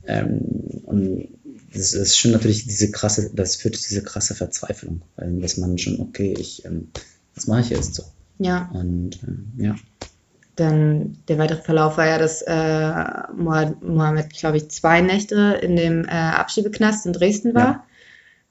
Ähm, 0.06 0.42
und 0.84 1.28
das 1.74 1.94
ist 1.94 2.18
schon 2.18 2.32
natürlich 2.32 2.66
diese 2.66 2.92
krasse, 2.92 3.32
das 3.34 3.56
führt 3.56 3.76
zu 3.76 3.90
dieser 3.90 4.02
krasse 4.02 4.36
Verzweiflung, 4.36 5.02
weil 5.16 5.40
dass 5.40 5.58
man 5.58 5.78
schon, 5.78 6.00
okay, 6.00 6.34
ich, 6.38 6.66
ähm, 6.66 6.90
was 7.36 7.48
mache 7.48 7.62
ich 7.62 7.70
jetzt 7.70 7.96
so? 7.96 8.04
Ja, 8.40 8.70
Und 8.74 9.20
äh, 9.24 9.64
ja, 9.64 9.76
dann 10.56 11.18
der 11.28 11.40
weitere 11.40 11.62
Verlauf 11.62 11.98
war 11.98 12.08
ja, 12.08 12.20
dass 12.20 12.42
äh, 12.44 12.52
Moha- 12.52 13.76
Mohammed, 13.84 14.32
glaube 14.34 14.58
ich, 14.58 14.70
zwei 14.70 15.02
Nächte 15.02 15.60
in 15.62 15.76
dem 15.76 16.06
äh, 16.06 16.10
Abschiebeknast 16.12 17.06
in 17.08 17.14
Dresden 17.14 17.56
war. 17.56 17.68
Ja. 17.68 17.84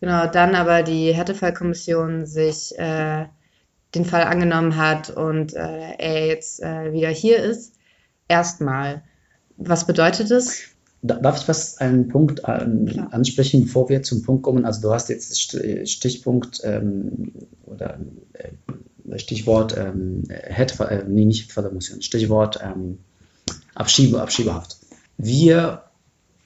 Genau, 0.00 0.26
dann 0.26 0.56
aber 0.56 0.82
die 0.82 1.14
Härtefallkommission 1.14 2.26
sich 2.26 2.76
äh, 2.76 3.26
den 3.94 4.04
Fall 4.04 4.22
angenommen 4.24 4.76
hat 4.76 5.10
und 5.10 5.54
äh, 5.54 5.92
er 5.98 6.26
jetzt 6.26 6.62
äh, 6.62 6.92
wieder 6.92 7.08
hier 7.10 7.38
ist. 7.42 7.74
Erstmal. 8.28 9.02
Was 9.56 9.86
bedeutet 9.86 10.30
das? 10.30 10.60
Da- 11.02 11.16
Darf 11.16 11.40
ich 11.42 11.48
was 11.48 11.78
einen 11.78 12.08
Punkt 12.08 12.44
an, 12.44 12.86
Klar. 12.86 13.12
ansprechen, 13.12 13.62
bevor 13.64 13.88
wir 13.88 14.02
zum 14.02 14.22
Punkt 14.22 14.42
kommen? 14.44 14.64
Also 14.64 14.80
du 14.82 14.92
hast 14.92 15.08
jetzt 15.08 15.32
St- 15.32 15.86
Stichpunkt 15.86 16.60
ähm, 16.64 17.32
oder 17.66 17.98
äh, 18.34 19.18
Stichwort 19.18 19.76
ähm, 19.76 20.22
Härte, 20.30 20.82
äh, 20.84 21.04
nee, 21.06 21.24
nicht 21.26 21.52
Fördermission, 21.52 22.00
Stichwort 22.02 22.60
ähm, 22.62 22.98
Abschiebe, 23.74 24.20
Abschiebehaft. 24.22 24.76
Wir 25.18 25.82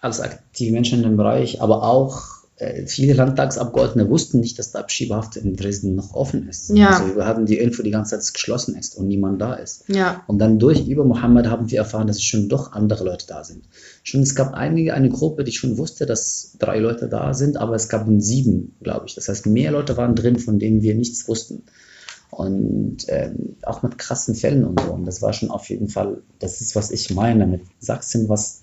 als 0.00 0.21
aktive 0.21 0.73
Menschen 0.73 0.99
in 0.99 1.05
dem 1.11 1.17
Bereich, 1.17 1.61
aber 1.61 1.83
auch 1.85 2.23
äh, 2.45 2.46
viele 2.86 3.12
Landtagsabgeordnete 3.12 4.08
wussten 4.08 4.40
nicht, 4.40 4.58
dass 4.58 4.72
die 4.72 4.78
Abschiebehaft 4.78 5.36
in 5.36 5.56
Dresden 5.56 5.94
noch 5.94 6.14
offen 6.14 6.48
ist. 6.48 6.70
Ja. 6.70 6.88
Also 6.88 7.14
wir 7.14 7.26
hatten 7.26 7.44
die 7.44 7.58
Info 7.58 7.82
die 7.82 7.90
ganze 7.90 8.10
Zeit, 8.10 8.20
dass 8.20 8.26
es 8.26 8.32
geschlossen 8.32 8.76
ist 8.76 8.96
und 8.96 9.08
niemand 9.08 9.42
da 9.42 9.54
ist. 9.54 9.84
Ja, 9.88 10.25
Und 10.26 10.38
dann 10.38 10.58
durch 10.58 10.88
über 10.88 11.04
Mohammed 11.04 11.48
haben 11.48 11.70
wir 11.70 11.78
erfahren, 11.78 12.06
dass 12.06 12.22
schon 12.22 12.48
doch 12.48 12.72
andere 12.72 13.04
Leute 13.04 13.26
da 13.26 13.44
sind. 13.44 13.64
Schon 14.02 14.22
es 14.22 14.34
gab 14.34 14.54
einige, 14.54 14.94
eine 14.94 15.10
Gruppe, 15.10 15.44
die 15.44 15.52
schon 15.52 15.76
wusste, 15.76 16.06
dass 16.06 16.56
drei 16.58 16.78
Leute 16.78 17.08
da 17.08 17.34
sind, 17.34 17.58
aber 17.58 17.75
es 17.75 17.90
gab 17.90 18.06
sieben, 18.18 18.75
glaube 18.80 19.04
ich. 19.06 19.14
Das 19.14 19.28
heißt, 19.28 19.44
mehr 19.46 19.70
Leute 19.70 19.98
waren 19.98 20.14
drin, 20.14 20.38
von 20.38 20.58
denen 20.58 20.80
wir 20.80 20.94
nichts 20.94 21.28
wussten. 21.28 21.64
Und 22.30 23.04
ähm, 23.08 23.56
auch 23.62 23.82
mit 23.82 23.98
krassen 23.98 24.34
Fällen 24.34 24.64
und 24.64 24.80
so. 24.80 24.92
Und 24.92 25.04
das 25.04 25.20
war 25.20 25.34
schon 25.34 25.50
auf 25.50 25.68
jeden 25.68 25.88
Fall, 25.88 26.22
das 26.38 26.62
ist, 26.62 26.75
was 26.75 26.90
ich 26.90 27.14
meine 27.14 27.46
mit 27.46 27.62
Sachsen, 27.80 28.30
was, 28.30 28.62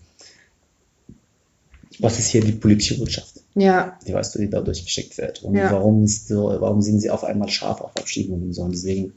was 2.00 2.20
ist 2.20 2.28
hier 2.30 2.42
die 2.42 2.52
politische 2.54 2.98
Botschaft? 2.98 3.42
ja, 3.56 3.98
die 4.08 4.14
weißt 4.14 4.34
du, 4.36 4.40
die 4.40 4.50
dadurch 4.50 4.84
geschickt 4.84 5.18
wird. 5.18 5.44
Und 5.44 5.56
Ja. 5.56 5.72
warum, 5.72 6.04
ist 6.04 6.28
so, 6.28 6.46
warum 6.60 6.82
sind 6.82 7.00
sie 7.00 7.10
auf 7.12 7.24
einmal 7.24 7.50
scharf 7.50 7.82
auf 7.82 7.96
Abschiebungen 7.98 8.46
und 8.46 8.54
so? 8.54 8.64
Und 8.64 8.72
deswegen, 8.74 9.14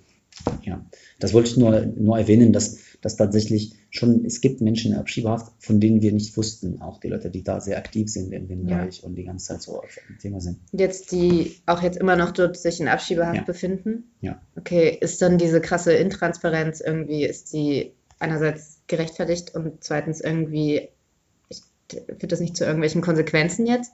ja, 0.63 0.85
das 1.19 1.33
wollte 1.33 1.49
ich 1.51 1.57
nur, 1.57 1.87
nur 1.87 2.19
erwähnen, 2.19 2.53
dass, 2.53 2.77
dass 3.01 3.17
tatsächlich 3.17 3.73
schon, 3.89 4.27
es 4.27 4.43
gibt 4.43 4.61
Menschen 4.61 4.93
in 4.93 4.99
Abschiebehaft, 4.99 5.53
von 5.59 5.81
denen 5.81 6.03
wir 6.03 6.13
nicht 6.13 6.37
wussten, 6.37 6.83
auch 6.83 7.01
die 7.01 7.09
Leute, 7.09 7.31
die 7.31 7.43
da 7.43 7.61
sehr 7.63 7.79
aktiv 7.79 8.11
sind 8.11 8.33
in 8.33 8.47
dem 8.47 8.69
Ja. 8.69 8.77
Bereich 8.77 9.03
und 9.03 9.15
die 9.15 9.25
ganze 9.25 9.47
Zeit 9.47 9.63
so 9.63 9.79
auf 9.79 9.99
dem 10.09 10.19
Thema 10.19 10.41
sind. 10.43 10.59
Jetzt 10.73 11.13
die 11.13 11.57
auch 11.65 11.81
jetzt 11.83 11.97
immer 11.97 12.17
noch 12.17 12.33
dort 12.33 12.59
sich 12.59 12.79
in 12.81 12.89
Abschiebehaft 12.89 13.37
Ja. 13.37 13.43
befinden. 13.45 14.11
Ja. 14.21 14.41
Okay, 14.57 14.99
ist 15.01 15.23
dann 15.23 15.39
diese 15.39 15.63
krasse 15.63 15.95
Intransparenz 15.95 16.81
irgendwie, 16.83 17.25
ist 17.25 17.55
die 17.55 17.93
einerseits 18.19 18.81
gerechtfertigt 18.87 19.55
und 19.55 19.83
zweitens 19.83 20.21
irgendwie, 20.21 20.89
führt 21.91 22.33
das 22.33 22.41
nicht 22.41 22.57
zu 22.57 22.65
irgendwelchen 22.65 23.03
Konsequenzen 23.03 23.67
jetzt? 23.67 23.93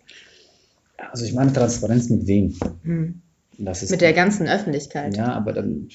Also 0.96 1.24
ich 1.24 1.34
meine 1.34 1.52
Transparenz 1.52 2.08
mit 2.10 2.26
wem? 2.26 2.54
Hm. 2.82 3.22
Mit 3.58 4.00
der 4.00 4.12
ganzen 4.12 4.48
Öffentlichkeit. 4.48 5.16
Ja, 5.16 5.32
aber 5.34 5.52
dann, 5.52 5.88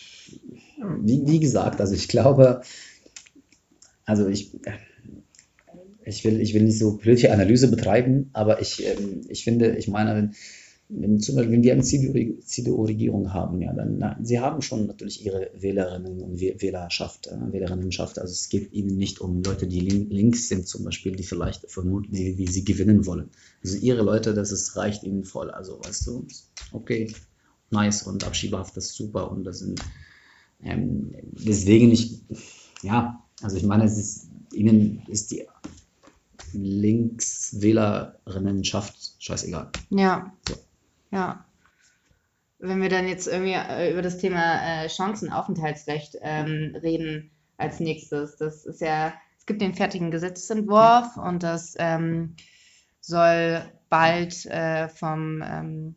wie, 1.01 1.25
wie 1.25 1.39
gesagt, 1.39 1.81
also 1.81 1.95
ich 1.95 2.07
glaube, 2.07 2.61
also 4.05 4.27
ich, 4.27 4.51
ich 6.05 6.23
will, 6.23 6.39
ich 6.39 6.53
will 6.53 6.63
nicht 6.63 6.79
so 6.79 6.97
politische 6.97 7.33
Analyse 7.33 7.69
betreiben, 7.69 8.29
aber 8.33 8.61
ich, 8.61 8.85
ähm, 8.85 9.21
ich 9.27 9.43
finde, 9.43 9.75
ich 9.75 9.87
meine, 9.87 10.31
wenn, 10.89 11.19
zum 11.19 11.35
Beispiel, 11.35 11.53
wenn 11.53 11.63
wir 11.63 11.73
eine 11.73 11.83
CDU 11.83 12.39
CDU-Regierung 12.41 13.33
haben, 13.33 13.61
ja, 13.61 13.73
dann, 13.73 13.97
na, 13.97 14.17
sie 14.21 14.39
haben 14.39 14.61
schon 14.61 14.87
natürlich 14.87 15.25
ihre 15.25 15.49
Wählerinnen 15.55 16.21
und 16.21 16.39
Wäh- 16.39 16.61
Wählerschaft, 16.61 17.27
äh, 17.27 17.51
Wählerinnenschaft. 17.51 18.19
Also 18.19 18.31
es 18.31 18.47
geht 18.49 18.71
ihnen 18.73 18.97
nicht 18.97 19.19
um 19.19 19.43
Leute, 19.43 19.67
die 19.67 19.81
lin 19.81 20.09
links 20.09 20.47
sind 20.47 20.67
zum 20.67 20.85
Beispiel, 20.85 21.15
die 21.15 21.23
vielleicht 21.23 21.69
vermuten, 21.69 22.13
die, 22.13 22.35
die 22.35 22.47
sie 22.47 22.63
gewinnen 22.63 23.05
wollen. 23.05 23.29
Also 23.63 23.77
ihre 23.77 24.01
Leute, 24.03 24.33
das 24.33 24.51
ist, 24.51 24.75
reicht 24.77 25.03
ihnen 25.03 25.25
voll. 25.25 25.51
Also 25.51 25.79
weißt 25.79 26.07
du, 26.07 26.27
okay, 26.71 27.13
nice 27.69 28.03
und 28.03 28.23
Abschiebehaft 28.23 28.77
ist 28.77 28.95
super 28.95 29.29
und 29.31 29.43
das 29.43 29.59
sind 29.59 29.81
ähm, 30.63 31.11
deswegen 31.33 31.91
ich, 31.91 32.21
ja, 32.81 33.23
also 33.41 33.57
ich 33.57 33.63
meine, 33.63 33.83
es 33.85 33.97
ist, 33.97 34.29
ihnen 34.53 35.01
ist 35.07 35.31
die 35.31 35.45
Linkswählerinnenschaft 36.51 39.15
scheißegal. 39.19 39.71
Ja, 39.89 40.33
So. 40.41 40.55
Ja. 41.11 41.45
Wenn 42.59 42.81
wir 42.81 42.89
dann 42.89 43.07
jetzt 43.07 43.27
irgendwie 43.27 43.53
äh, 43.53 43.91
über 43.91 44.01
das 44.01 44.17
Thema 44.17 44.83
äh, 44.83 44.89
Chancenaufenthaltsrecht 44.89 46.17
ähm, 46.21 46.75
reden 46.81 47.31
als 47.57 47.79
nächstes, 47.79 48.37
das 48.37 48.65
ist 48.65 48.81
ja, 48.81 49.13
es 49.37 49.45
gibt 49.45 49.61
den 49.61 49.75
fertigen 49.75 50.09
Gesetzentwurf 50.09 51.17
und 51.17 51.43
das 51.43 51.75
ähm, 51.77 52.35
soll 52.99 53.61
bald 53.89 54.45
äh, 54.47 54.89
vom, 54.89 55.43
ähm, 55.45 55.95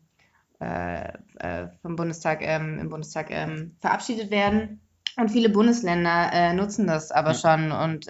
äh, 0.59 1.07
äh, 1.39 1.67
vom 1.81 1.95
Bundestag 1.95 2.41
ähm, 2.41 2.77
im 2.79 2.89
Bundestag 2.89 3.31
ähm, 3.31 3.75
verabschiedet 3.79 4.29
werden. 4.29 4.81
Und 5.17 5.29
viele 5.29 5.49
Bundesländer 5.49 6.53
nutzen 6.53 6.87
das 6.87 7.11
aber 7.11 7.31
Ja. 7.31 7.35
schon 7.35 7.71
und 7.71 8.07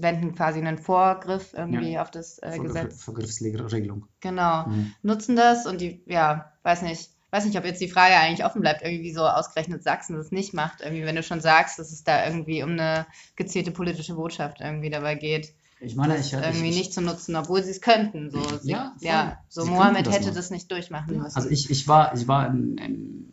wenden 0.00 0.34
quasi 0.34 0.60
einen 0.60 0.78
Vorgriff 0.78 1.52
irgendwie 1.54 1.98
auf 1.98 2.10
das 2.10 2.38
äh, 2.38 2.58
Gesetz. 2.58 3.04
Vergriffsregelung. 3.04 4.06
Genau, 4.20 4.66
Mhm. 4.66 4.92
nutzen 5.02 5.36
das 5.36 5.66
und 5.66 5.80
die, 5.80 6.02
ja, 6.06 6.52
weiß 6.62 6.82
nicht, 6.82 7.10
weiß 7.30 7.44
nicht, 7.44 7.58
ob 7.58 7.64
jetzt 7.64 7.80
die 7.80 7.88
Frage 7.88 8.14
eigentlich 8.14 8.44
offen 8.46 8.62
bleibt, 8.62 8.82
irgendwie 8.82 9.12
so 9.12 9.26
ausgerechnet 9.26 9.82
Sachsen 9.82 10.16
das 10.16 10.30
nicht 10.30 10.54
macht, 10.54 10.80
irgendwie, 10.80 11.04
wenn 11.04 11.16
du 11.16 11.22
schon 11.22 11.40
sagst, 11.40 11.78
dass 11.78 11.92
es 11.92 12.04
da 12.04 12.24
irgendwie 12.26 12.62
um 12.62 12.70
eine 12.70 13.06
gezielte 13.36 13.72
politische 13.72 14.14
Botschaft 14.14 14.60
irgendwie 14.60 14.90
dabei 14.90 15.16
geht, 15.16 15.52
Ich 15.80 15.96
meine, 15.96 16.14
das 16.14 16.26
ich, 16.26 16.32
ich, 16.32 16.38
irgendwie 16.40 16.70
ich, 16.70 16.76
nicht 16.76 16.92
zu 16.94 17.02
nutzen, 17.02 17.36
obwohl 17.36 17.62
sie 17.62 17.72
es 17.72 17.80
könnten. 17.82 18.30
So, 18.30 18.42
sie, 18.58 18.70
Ja, 18.70 18.94
voll. 18.98 19.08
ja, 19.08 19.38
so 19.48 19.62
Sie 19.62 19.70
Mohammed 19.70 20.06
das 20.06 20.14
hätte 20.14 20.24
machen. 20.26 20.36
das 20.36 20.50
nicht 20.50 20.70
durchmachen 20.70 21.18
müssen. 21.18 21.36
Also 21.36 21.50
ich, 21.50 21.68
ich 21.70 21.86
war, 21.86 22.14
ich 22.14 22.26
war 22.26 22.46
in, 22.48 22.78
in, 22.78 23.32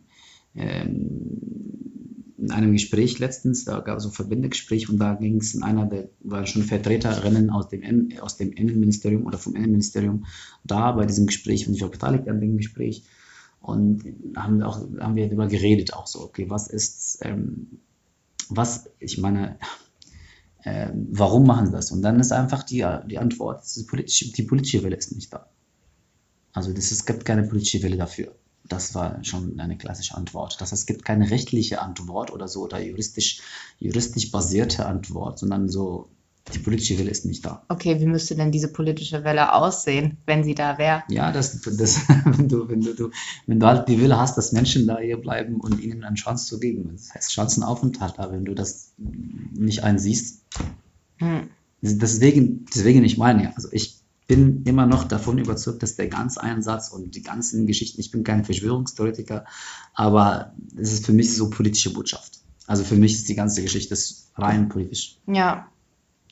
ähm, 0.56 1.73
in 2.44 2.50
einem 2.50 2.72
Gespräch 2.72 3.18
letztens, 3.18 3.64
da 3.64 3.80
gab 3.80 3.96
es 3.96 4.02
so 4.02 4.10
ein 4.10 4.14
Verbindegespräch 4.14 4.90
und 4.90 4.98
da 4.98 5.14
ging 5.14 5.38
es 5.38 5.54
in 5.54 5.62
einer 5.62 5.86
der, 5.86 6.08
waren 6.20 6.46
schon 6.46 6.62
Vertreterinnen 6.62 7.50
aus 7.50 7.68
dem, 7.68 8.10
aus 8.20 8.36
dem 8.36 8.52
Innenministerium 8.52 9.26
oder 9.26 9.38
vom 9.38 9.56
Innenministerium 9.56 10.26
da 10.62 10.92
bei 10.92 11.06
diesem 11.06 11.26
Gespräch 11.26 11.66
und 11.66 11.74
ich 11.74 11.82
war 11.82 11.90
beteiligt 11.90 12.28
an 12.28 12.40
dem 12.40 12.56
Gespräch 12.58 13.04
und 13.60 14.04
haben 14.36 14.62
auch, 14.62 14.80
haben 15.00 15.16
wir 15.16 15.26
darüber 15.26 15.46
geredet 15.46 15.94
auch 15.94 16.06
so, 16.06 16.20
okay, 16.20 16.50
was 16.50 16.68
ist, 16.68 17.18
ähm, 17.22 17.78
was, 18.50 18.90
ich 18.98 19.18
meine, 19.18 19.58
ähm, 20.64 21.08
warum 21.10 21.46
machen 21.46 21.66
sie 21.66 21.72
das? 21.72 21.90
Und 21.90 22.02
dann 22.02 22.20
ist 22.20 22.32
einfach 22.32 22.62
die, 22.62 22.86
die 23.08 23.18
Antwort, 23.18 23.62
das 23.62 23.76
ist 23.76 23.86
politisch, 23.86 24.32
die 24.32 24.42
politische 24.42 24.82
Welle 24.82 24.96
ist 24.96 25.14
nicht 25.14 25.32
da. 25.32 25.48
Also 26.52 26.72
das, 26.72 26.92
es 26.92 27.06
gibt 27.06 27.24
keine 27.24 27.44
politische 27.44 27.82
Wille 27.82 27.96
dafür. 27.96 28.34
Das 28.66 28.94
war 28.94 29.22
schon 29.24 29.60
eine 29.60 29.76
klassische 29.76 30.14
Antwort. 30.14 30.60
Das 30.60 30.72
heißt, 30.72 30.82
es 30.82 30.86
gibt 30.86 31.04
keine 31.04 31.30
rechtliche 31.30 31.82
Antwort 31.82 32.32
oder 32.32 32.48
so 32.48 32.62
oder 32.62 32.80
juristisch, 32.80 33.42
juristisch 33.78 34.30
basierte 34.30 34.86
Antwort, 34.86 35.38
sondern 35.38 35.68
so, 35.68 36.08
die 36.52 36.58
politische 36.58 36.98
Wille 36.98 37.10
ist 37.10 37.26
nicht 37.26 37.44
da. 37.44 37.64
Okay, 37.68 38.00
wie 38.00 38.06
müsste 38.06 38.36
denn 38.36 38.52
diese 38.52 38.72
politische 38.72 39.24
Welle 39.24 39.52
aussehen, 39.54 40.18
wenn 40.26 40.44
sie 40.44 40.54
da 40.54 40.78
wäre? 40.78 41.02
Ja, 41.08 41.32
das, 41.32 41.60
das, 41.62 42.00
wenn, 42.24 42.48
du, 42.48 42.68
wenn, 42.68 42.80
du, 42.80 43.10
wenn 43.46 43.60
du 43.60 43.66
halt 43.66 43.88
die 43.88 44.00
Wille 44.00 44.18
hast, 44.18 44.36
dass 44.36 44.52
Menschen 44.52 44.86
da 44.86 44.98
hier 44.98 45.18
bleiben 45.18 45.60
und 45.60 45.80
ihnen 45.80 46.04
eine 46.04 46.16
Chance 46.16 46.46
zu 46.46 46.58
geben. 46.58 46.90
Das 46.92 47.14
heißt 47.14 47.32
Chancenaufenthalt, 47.32 48.18
aber 48.18 48.32
wenn 48.32 48.44
du 48.44 48.54
das 48.54 48.92
nicht 48.96 49.84
einsiehst, 49.84 50.42
Hm. 51.18 51.50
Deswegen, 51.80 52.64
deswegen 52.74 53.04
ich 53.04 53.18
meine, 53.18 53.54
also 53.56 53.68
ich 53.70 53.98
bin 54.26 54.62
immer 54.64 54.86
noch 54.86 55.04
davon 55.04 55.38
überzeugt, 55.38 55.82
dass 55.82 55.96
der 55.96 56.08
ganze 56.08 56.42
Einsatz 56.42 56.88
und 56.88 57.14
die 57.14 57.22
ganzen 57.22 57.66
Geschichten, 57.66 58.00
ich 58.00 58.10
bin 58.10 58.24
kein 58.24 58.44
Verschwörungstheoretiker, 58.44 59.44
aber 59.92 60.54
es 60.76 60.92
ist 60.92 61.06
für 61.06 61.12
mich 61.12 61.34
so 61.36 61.50
politische 61.50 61.92
Botschaft. 61.92 62.40
Also 62.66 62.84
für 62.84 62.96
mich 62.96 63.14
ist 63.14 63.28
die 63.28 63.34
ganze 63.34 63.62
Geschichte 63.62 63.96
rein 64.36 64.68
politisch. 64.68 65.18
Ja, 65.26 65.68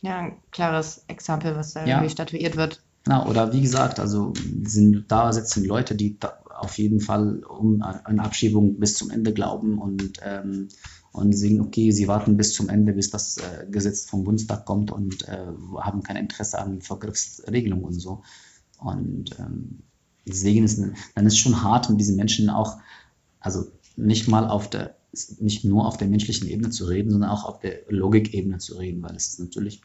ja, 0.01 0.19
ein 0.19 0.39
klares 0.51 1.05
Exempel, 1.09 1.55
was 1.55 1.75
da 1.75 1.87
Ja. 1.87 1.97
irgendwie 1.97 2.13
statuiert 2.13 2.57
wird. 2.57 2.83
Ja, 3.07 3.27
oder 3.27 3.53
wie 3.53 3.61
gesagt, 3.61 4.01
also 4.01 4.33
sind, 4.63 5.07
da 5.09 5.33
sitzen 5.33 5.65
Leute, 5.65 5.95
die 5.95 6.19
da 6.19 6.39
auf 6.59 6.79
jeden 6.79 7.01
Fall 7.01 7.43
um 7.45 7.83
eine 7.83 8.23
Abschiebung 8.23 8.79
bis 8.79 8.95
zum 8.95 9.11
Ende 9.11 9.33
glauben 9.33 9.79
und, 9.79 10.21
ähm, 10.23 10.69
und 11.13 11.33
sehen, 11.35 11.61
okay, 11.61 11.91
sie 11.93 12.09
warten 12.09 12.37
bis 12.37 12.55
zum 12.55 12.69
Ende, 12.69 12.93
bis 12.95 13.11
das 13.11 13.37
äh, 13.39 13.67
Gesetz 13.71 14.07
vom 14.07 14.25
Bundestag 14.25 14.65
kommt 14.65 14.91
und 14.91 15.29
äh, 15.29 15.47
haben 15.79 16.03
kein 16.03 16.17
Interesse 16.17 16.59
an 16.59 16.81
Vergriffsregelungen 16.81 17.85
und 17.85 18.01
so. 18.01 18.23
Und 18.79 19.39
ähm, 19.39 19.83
deswegen 20.27 20.65
ist 20.65 20.81
dann 21.15 21.27
ist 21.27 21.35
es 21.35 21.39
schon 21.39 21.63
hart, 21.63 21.91
mit 21.91 22.01
diesen 22.01 22.17
Menschen 22.17 22.51
auch, 22.51 22.79
also 23.41 23.67
nicht 23.97 24.29
mal 24.29 24.49
auf 24.49 24.71
der, 24.71 24.97
nicht 25.39 25.65
nur 25.65 25.87
auf 25.87 25.99
der 25.99 26.09
menschlichen 26.09 26.49
Ebene 26.49 26.71
zu 26.71 26.87
reden, 26.87 27.11
sondern 27.11 27.31
auch 27.31 27.45
auf 27.45 27.61
der 27.61 27.83
Logikebene 27.89 28.59
zu 28.59 28.77
reden, 28.79 29.03
weil 29.03 29.17
es 29.17 29.29
ist 29.29 29.41
natürlich 29.41 29.83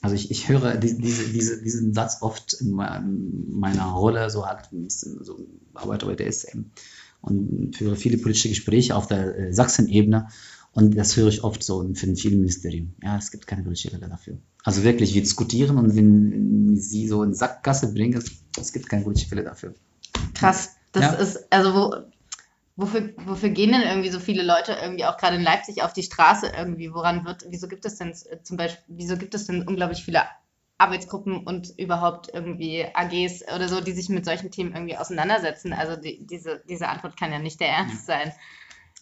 also 0.00 0.16
ich, 0.16 0.30
ich 0.30 0.48
höre 0.48 0.76
die, 0.76 0.98
diese, 0.98 1.30
diese, 1.32 1.62
diesen 1.62 1.94
Satz 1.94 2.20
oft 2.20 2.52
in 2.54 2.72
me- 2.72 3.02
meiner 3.48 3.86
Rolle, 3.86 4.28
so 4.28 4.46
halt 4.46 4.68
so 4.88 5.46
arbeite 5.72 6.06
bei 6.06 6.14
der 6.14 6.26
SM 6.26 6.72
und 7.24 7.76
führe 7.76 7.96
viele 7.96 8.18
politische 8.18 8.48
Gespräche 8.48 8.96
auf 8.96 9.06
der 9.06 9.36
äh, 9.36 9.52
Sachsen-Ebene 9.52 10.28
und 10.72 10.96
das 10.96 11.16
höre 11.16 11.28
ich 11.28 11.44
oft 11.44 11.62
so 11.62 11.82
in 11.82 11.94
vielen 11.94 12.40
Ministerien. 12.40 12.94
Ja, 13.02 13.16
es 13.16 13.30
gibt 13.30 13.46
keine 13.46 13.62
politische 13.62 13.92
Welle 13.92 14.08
dafür. 14.08 14.38
Also 14.64 14.82
wirklich, 14.82 15.14
wir 15.14 15.22
diskutieren 15.22 15.78
und 15.78 15.94
wenn 15.94 16.76
sie 16.76 17.06
so 17.06 17.22
in 17.22 17.34
Sackgasse 17.34 17.92
bringen, 17.92 18.18
es, 18.18 18.30
es 18.58 18.72
gibt 18.72 18.88
keine 18.88 19.04
politische 19.04 19.30
Welle 19.30 19.44
dafür. 19.44 19.74
Krass. 20.34 20.70
Das 20.92 21.02
Ja. 21.04 21.12
ist, 21.12 21.52
also 21.52 21.74
wo, 21.74 21.94
wofür, 22.76 23.10
wofür 23.24 23.50
gehen 23.50 23.72
denn 23.72 23.82
irgendwie 23.82 24.10
so 24.10 24.18
viele 24.18 24.42
Leute 24.42 24.76
irgendwie 24.82 25.04
auch 25.04 25.16
gerade 25.16 25.36
in 25.36 25.42
Leipzig 25.42 25.82
auf 25.82 25.92
die 25.92 26.02
Straße 26.02 26.50
irgendwie? 26.56 26.92
Woran 26.92 27.24
wird, 27.24 27.46
wieso 27.50 27.68
gibt 27.68 27.84
es 27.84 27.96
denn 27.96 28.14
zum 28.42 28.56
Beispiel, 28.56 28.82
wieso 28.88 29.16
gibt 29.16 29.34
es 29.34 29.46
denn 29.46 29.66
unglaublich 29.66 30.04
viele 30.04 30.22
Arbeitsgruppen 30.78 31.46
und 31.46 31.78
überhaupt 31.78 32.30
irgendwie 32.32 32.84
AGs 32.94 33.42
oder 33.54 33.68
so, 33.68 33.80
die 33.80 33.92
sich 33.92 34.08
mit 34.08 34.24
solchen 34.24 34.50
Themen 34.50 34.74
irgendwie 34.74 34.96
auseinandersetzen? 34.96 35.72
Also 35.72 36.00
die, 36.00 36.26
diese, 36.26 36.62
diese 36.68 36.88
Antwort 36.88 37.16
kann 37.16 37.32
ja 37.32 37.38
nicht 37.38 37.60
der 37.60 37.68
Ernst 37.68 38.06
sein. 38.06 38.32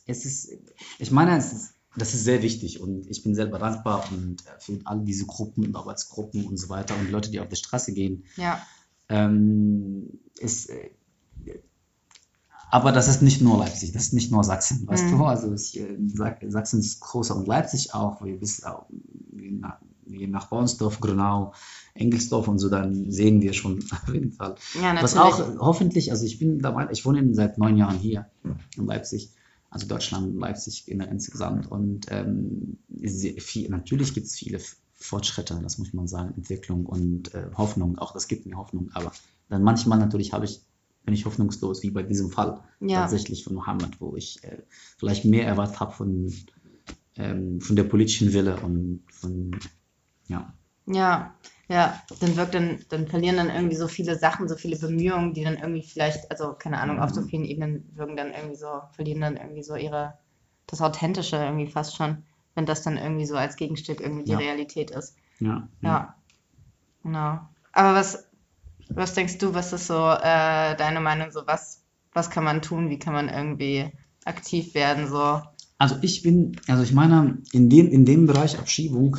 Es 0.07 0.25
ist, 0.25 0.51
ich 0.99 1.11
meine, 1.11 1.37
es 1.37 1.53
ist, 1.53 1.75
das 1.97 2.15
ist 2.15 2.25
sehr 2.25 2.43
wichtig 2.43 2.81
und 2.81 3.07
ich 3.11 3.23
bin 3.23 3.35
selber 3.35 3.59
dankbar 3.59 4.11
und 4.13 4.43
für 4.59 4.81
all 4.85 5.05
diese 5.05 5.27
Gruppen 5.27 5.67
und 5.67 5.77
Arbeitsgruppen 5.77 6.47
und 6.47 6.57
so 6.57 6.69
weiter 6.69 6.97
und 6.99 7.11
Leute, 7.11 7.31
die 7.31 7.41
auf 7.41 7.49
die 7.49 7.57
Straße 7.57 7.93
gehen. 7.93 8.25
Ja, 8.37 8.61
ähm, 9.09 10.21
ist, 10.39 10.71
äh, 10.71 10.91
aber 12.71 12.91
das 12.93 13.09
ist 13.09 13.21
nicht 13.23 13.43
nur 13.43 13.59
Leipzig, 13.59 13.93
das 13.93 14.05
ist 14.05 14.13
nicht 14.15 14.33
nur 14.33 14.45
Sachsen, 14.45 14.87
weißt 14.87 15.13
Mhm. 15.13 15.19
du? 15.19 15.25
Also 15.25 15.53
ich, 15.53 15.79
äh, 15.79 15.99
Sa- 16.09 16.37
Sachsen 16.49 16.81
ist 16.81 17.01
größer 17.01 17.37
und 17.37 17.47
Leipzig 17.47 17.95
auch, 17.95 18.25
wie 18.25 18.33
bis 18.37 18.65
auch, 18.65 18.87
wie 18.91 19.61
nach, 20.13 20.21
wie 20.21 20.27
nach 20.27 20.49
Baunsdorf, 20.49 21.01
Grünau, 21.01 21.53
Engelsdorf 21.95 22.49
und 22.49 22.59
so, 22.59 22.69
dann 22.69 23.11
sehen 23.11 23.41
wir 23.43 23.53
schon 23.53 23.79
auf 23.91 24.13
jeden 24.13 24.33
Fall. 24.33 24.55
ja, 24.75 24.95
Was 25.03 25.15
natürlich. 25.15 25.35
auch 25.35 25.59
hoffentlich, 25.59 26.11
also 26.11 26.25
ich 26.25 26.39
bin 26.39 26.59
dabei, 26.61 26.89
ich 26.91 27.05
wohne 27.05 27.35
seit 27.35 27.59
neun 27.59 27.77
Jahren 27.77 27.99
hier 27.99 28.27
in 28.77 28.87
Leipzig, 28.87 29.31
also 29.71 29.87
Deutschland, 29.87 30.37
Leipzig 30.39 30.89
in- 30.89 31.01
insgesamt 31.01 31.71
und 31.71 32.07
ähm, 32.11 32.79
sehr 33.03 33.35
viel, 33.41 33.71
natürlich 33.71 34.15
gibt 34.15 34.27
es 34.27 34.37
viele 34.37 34.61
Fortschritte, 34.95 35.59
das 35.63 35.79
muss 35.79 35.93
man 35.93 36.07
sagen, 36.07 36.35
Entwicklung 36.37 36.87
und 36.87 37.35
äh, 37.35 37.47
Hoffnung, 37.57 37.99
auch 37.99 38.13
das 38.13 38.29
gibt 38.29 38.47
mir 38.47 38.57
Hoffnung, 38.57 38.91
aber 38.95 39.13
dann 39.49 39.63
manchmal 39.63 39.99
natürlich 39.99 40.33
habe 40.33 40.45
ich, 40.45 40.63
bin 41.05 41.15
ich 41.15 41.25
hoffnungslos, 41.27 41.83
wie 41.83 41.91
bei 41.91 42.03
diesem 42.05 42.31
Fall 42.31 42.61
Ja. 42.81 43.01
tatsächlich 43.01 43.43
von 43.45 43.55
Mohammed, 43.55 44.01
wo 44.01 44.15
ich 44.17 44.45
äh, 44.45 44.59
vielleicht 44.99 45.25
mehr 45.25 45.45
erwartet 45.47 45.81
habe 45.81 45.93
von, 45.93 46.33
ähm, 47.17 47.61
von 47.61 47.75
der 47.77 47.85
politischen 47.85 48.33
Wille 48.33 48.57
und 48.61 49.03
von, 49.11 49.51
ja. 50.95 51.35
Ja, 51.69 51.77
ja, 51.77 52.03
dann 52.21 52.37
wirkt 52.37 52.55
dann, 52.55 52.85
dann 52.91 53.07
verlieren 53.07 53.37
dann 53.37 53.49
irgendwie 53.51 53.77
so 53.77 53.89
viele 53.89 54.19
Sachen, 54.19 54.49
so 54.49 54.57
viele 54.57 54.77
Bemühungen, 54.79 55.33
die 55.33 55.45
dann 55.45 55.57
irgendwie 55.57 55.83
vielleicht, 55.83 56.31
also 56.31 56.53
keine 56.55 56.79
Ahnung, 56.81 56.99
auf 57.01 57.11
so 57.11 57.23
vielen 57.23 57.45
Ebenen 57.45 57.91
wirken 57.97 58.17
dann 58.17 58.33
irgendwie 58.33 58.57
so, 58.57 58.83
verlieren 58.93 59.21
dann 59.23 59.37
irgendwie 59.37 59.63
so 59.63 59.77
ihre, 59.77 60.19
das 60.67 60.83
Authentische 60.83 61.37
irgendwie 61.37 61.67
fast 61.71 61.97
schon, 61.97 62.25
wenn 62.55 62.67
das 62.67 62.83
dann 62.83 62.99
irgendwie 62.99 63.27
so 63.27 63.37
als 63.37 63.57
Gegenstück 63.57 64.01
irgendwie 64.01 64.25
die 64.25 64.33
Ja. 64.33 64.39
Realität 64.39 64.91
ist. 64.91 65.17
Ja, 65.41 65.69
Ja, 65.83 66.15
genau. 67.03 67.41
Aber 67.73 67.95
was, 67.95 68.29
was 68.95 69.15
denkst 69.15 69.39
du, 69.39 69.55
was 69.55 69.73
ist 69.73 69.87
so 69.89 69.95
äh, 70.11 70.77
deine 70.77 71.01
Meinung, 71.01 71.31
so 71.33 71.47
was, 71.47 71.85
was 72.13 72.31
kann 72.31 72.45
man 72.45 72.63
tun, 72.63 72.91
wie 72.91 72.99
kann 72.99 73.15
man 73.15 73.29
irgendwie 73.29 73.91
aktiv 74.25 74.75
werden, 74.75 75.09
so? 75.09 75.43
Also 75.79 75.97
ich 76.03 76.23
bin, 76.23 76.57
also 76.69 76.83
ich 76.83 76.93
meine, 76.93 77.39
in 77.53 77.69
dem, 77.69 77.89
in 77.89 78.05
dem 78.05 78.27
Bereich 78.27 78.59
Abschiebung 78.59 79.17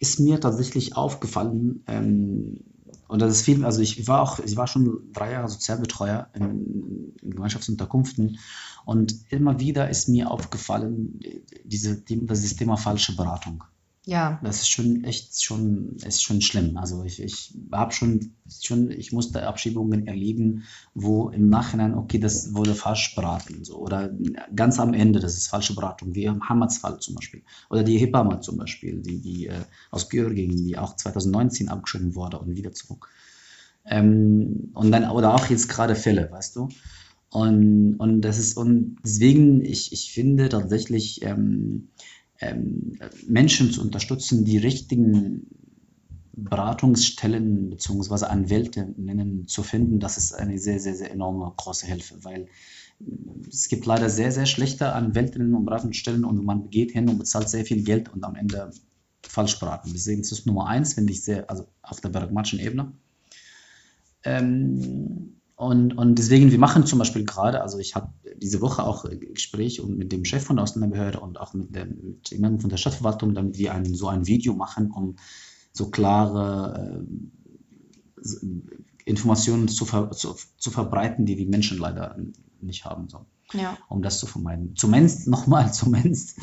ist 0.00 0.18
mir 0.18 0.40
tatsächlich 0.40 0.96
aufgefallen, 0.96 1.84
ähm, 1.86 2.60
und 3.06 3.20
das 3.20 3.32
ist 3.32 3.42
viel, 3.42 3.64
also 3.64 3.82
ich 3.82 4.06
war 4.06 4.22
auch, 4.22 4.38
ich 4.38 4.56
war 4.56 4.68
schon 4.68 5.12
drei 5.12 5.32
Jahre 5.32 5.48
Sozialbetreuer 5.48 6.28
in, 6.32 7.12
in 7.20 7.30
Gemeinschaftsunterkünften 7.32 8.38
und 8.84 9.16
immer 9.30 9.58
wieder 9.58 9.90
ist 9.90 10.08
mir 10.08 10.30
aufgefallen, 10.30 11.18
diese, 11.64 11.96
die, 11.96 12.24
das 12.24 12.44
ist 12.44 12.58
Thema 12.58 12.76
falsche 12.76 13.16
Beratung. 13.16 13.64
Ja, 14.10 14.40
Das 14.42 14.56
ist 14.62 14.68
schon 14.68 15.04
echt 15.04 15.40
schon, 15.40 15.94
ist 16.04 16.24
schon 16.24 16.40
schlimm. 16.40 16.76
Also 16.76 17.04
ich, 17.04 17.22
ich 17.22 17.54
habe 17.70 17.92
schon, 17.92 18.32
schon, 18.60 18.90
ich 18.90 19.12
musste 19.12 19.46
Abschiebungen 19.46 20.08
erleben, 20.08 20.64
wo 20.94 21.28
im 21.28 21.48
Nachhinein, 21.48 21.94
okay, 21.94 22.18
das 22.18 22.52
wurde 22.52 22.74
falsch 22.74 23.14
beraten. 23.14 23.64
So. 23.64 23.76
Oder 23.76 24.10
ganz 24.56 24.80
am 24.80 24.94
Ende, 24.94 25.20
das 25.20 25.36
ist 25.36 25.46
falsche 25.46 25.76
Beratung, 25.76 26.12
wie 26.16 26.24
im 26.24 26.48
Hamads 26.48 26.78
Fall 26.78 26.98
zum 26.98 27.14
Beispiel. 27.14 27.42
Oder 27.70 27.84
die 27.84 27.98
Hebamme 27.98 28.40
zum 28.40 28.56
Beispiel, 28.56 29.00
die, 29.00 29.20
die 29.20 29.46
äh, 29.46 29.60
aus 29.92 30.08
Georgien, 30.08 30.56
die 30.56 30.76
auch 30.76 30.96
2019 30.96 31.68
abgeschoben 31.68 32.16
wurde 32.16 32.40
und 32.40 32.56
wieder 32.56 32.72
zurück. 32.72 33.08
Ähm, 33.84 34.72
und 34.74 34.90
dann, 34.90 35.08
oder 35.08 35.34
auch 35.34 35.46
jetzt 35.46 35.68
gerade 35.68 35.94
Fälle, 35.94 36.28
weißt 36.32 36.56
du? 36.56 36.68
Und, 37.30 37.94
und 37.98 38.22
das 38.22 38.38
ist, 38.38 38.56
und 38.56 38.96
deswegen, 39.04 39.64
ich, 39.64 39.92
ich 39.92 40.10
finde 40.12 40.48
tatsächlich, 40.48 41.22
ähm, 41.22 41.90
ähm, 42.40 42.98
Menschen 43.26 43.70
zu 43.70 43.82
unterstützen, 43.82 44.44
die 44.44 44.58
richtigen 44.58 45.46
Beratungsstellen 46.32 47.70
bzw. 47.70 48.26
Anwältinnen 48.26 49.46
zu 49.46 49.62
finden, 49.62 50.00
das 50.00 50.16
ist 50.16 50.34
eine 50.34 50.58
sehr, 50.58 50.80
sehr, 50.80 50.94
sehr 50.94 51.10
enorme 51.10 51.52
große 51.56 51.86
Hilfe, 51.86 52.24
weil 52.24 52.46
es 53.48 53.68
gibt 53.68 53.86
leider 53.86 54.10
sehr, 54.10 54.32
sehr 54.32 54.46
schlechte 54.46 54.92
Anwältinnen 54.92 55.54
und 55.54 55.64
Beratungsstellen 55.64 56.24
und 56.24 56.44
man 56.44 56.70
geht 56.70 56.92
hin 56.92 57.08
und 57.08 57.18
bezahlt 57.18 57.48
sehr 57.48 57.64
viel 57.64 57.82
Geld 57.82 58.12
und 58.12 58.24
am 58.24 58.36
Ende 58.36 58.70
falsch 59.22 59.58
beraten. 59.58 59.90
Deswegen 59.92 60.20
ist 60.20 60.32
es 60.32 60.46
Nummer 60.46 60.66
eins, 60.66 60.94
finde 60.94 61.12
ich 61.12 61.22
sehr, 61.22 61.48
also 61.48 61.66
auf 61.82 62.00
der 62.00 62.10
pragmatischen 62.10 62.58
Ebene. 62.58 62.92
Ähm, 64.24 65.39
und, 65.60 65.92
und 65.98 66.14
deswegen, 66.18 66.50
wir 66.50 66.58
machen 66.58 66.86
zum 66.86 66.98
Beispiel 66.98 67.26
gerade, 67.26 67.60
also 67.60 67.78
ich 67.78 67.94
habe 67.94 68.14
diese 68.36 68.62
Woche 68.62 68.82
auch 68.82 69.04
Gespräch 69.10 69.82
und 69.82 69.98
mit 69.98 70.10
dem 70.10 70.24
Chef 70.24 70.42
von 70.42 70.56
der 70.56 70.62
Ausländerbehörde 70.62 71.20
und 71.20 71.38
auch 71.38 71.52
mit, 71.52 71.76
dem, 71.76 71.98
mit 72.02 72.30
jemandem 72.30 72.60
von 72.60 72.70
der 72.70 72.78
Stadtverwaltung, 72.78 73.34
damit 73.34 73.58
wir 73.58 73.74
ein, 73.74 73.94
so 73.94 74.08
ein 74.08 74.26
Video 74.26 74.54
machen, 74.54 74.90
um 74.90 75.16
so 75.74 75.90
klare 75.90 77.04
äh, 78.22 78.36
Informationen 79.04 79.68
zu, 79.68 79.84
ver, 79.84 80.10
zu, 80.12 80.34
zu 80.56 80.70
verbreiten, 80.70 81.26
die 81.26 81.36
die 81.36 81.44
Menschen 81.44 81.76
leider 81.76 82.16
nicht 82.62 82.86
haben. 82.86 83.10
So 83.10 83.26
ja, 83.52 83.76
um 83.90 84.00
das 84.00 84.18
zu 84.18 84.26
vermeiden. 84.26 84.76
Zumindest, 84.76 85.28
nochmal, 85.28 85.70
zumindest 85.74 86.38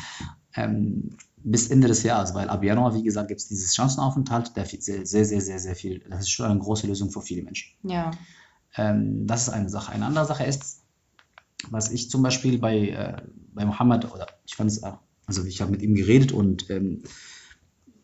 ähm, 0.56 1.18
bis 1.38 1.70
Ende 1.70 1.88
des 1.88 2.04
Jahres, 2.04 2.36
weil 2.36 2.50
ab 2.50 2.64
Januar, 2.64 2.94
wie 2.94 3.04
gesagt, 3.04 3.30
gibt 3.30 3.42
es 3.42 3.48
dieses 3.48 3.74
Chancenaufenthalt, 3.74 4.56
der 4.56 4.66
sehr, 4.68 5.08
sehr, 5.08 5.26
sehr, 5.26 5.42
sehr, 5.42 5.60
sehr 5.60 5.76
viel, 5.76 6.00
das 6.08 6.22
ist 6.22 6.30
schon 6.30 6.46
eine 6.46 6.60
große 6.60 6.86
Lösung 6.86 7.10
für 7.10 7.22
viele 7.22 7.42
Menschen. 7.42 7.74
ja, 7.82 8.12
Ähm, 8.76 9.28
das 9.28 9.44
ist 9.44 9.50
eine 9.50 9.70
Sache. 9.70 9.92
Eine 9.92 10.06
andere 10.06 10.26
Sache 10.26 10.44
ist, 10.46 10.84
was 11.70 11.92
ich 11.92 12.10
zum 12.10 12.22
Beispiel 12.22 12.60
bei, 12.60 12.90
äh, 12.90 13.22
bei 13.54 13.66
Mohammed, 13.66 14.12
oder 14.14 14.28
ich 14.46 14.56
fand 14.56 14.72
es, 14.72 14.82
also 15.26 15.44
ich 15.46 15.62
habe 15.62 15.72
mit 15.72 15.82
ihm 15.82 15.96
geredet 15.96 16.32
und 16.32 16.70
ähm, 16.70 17.04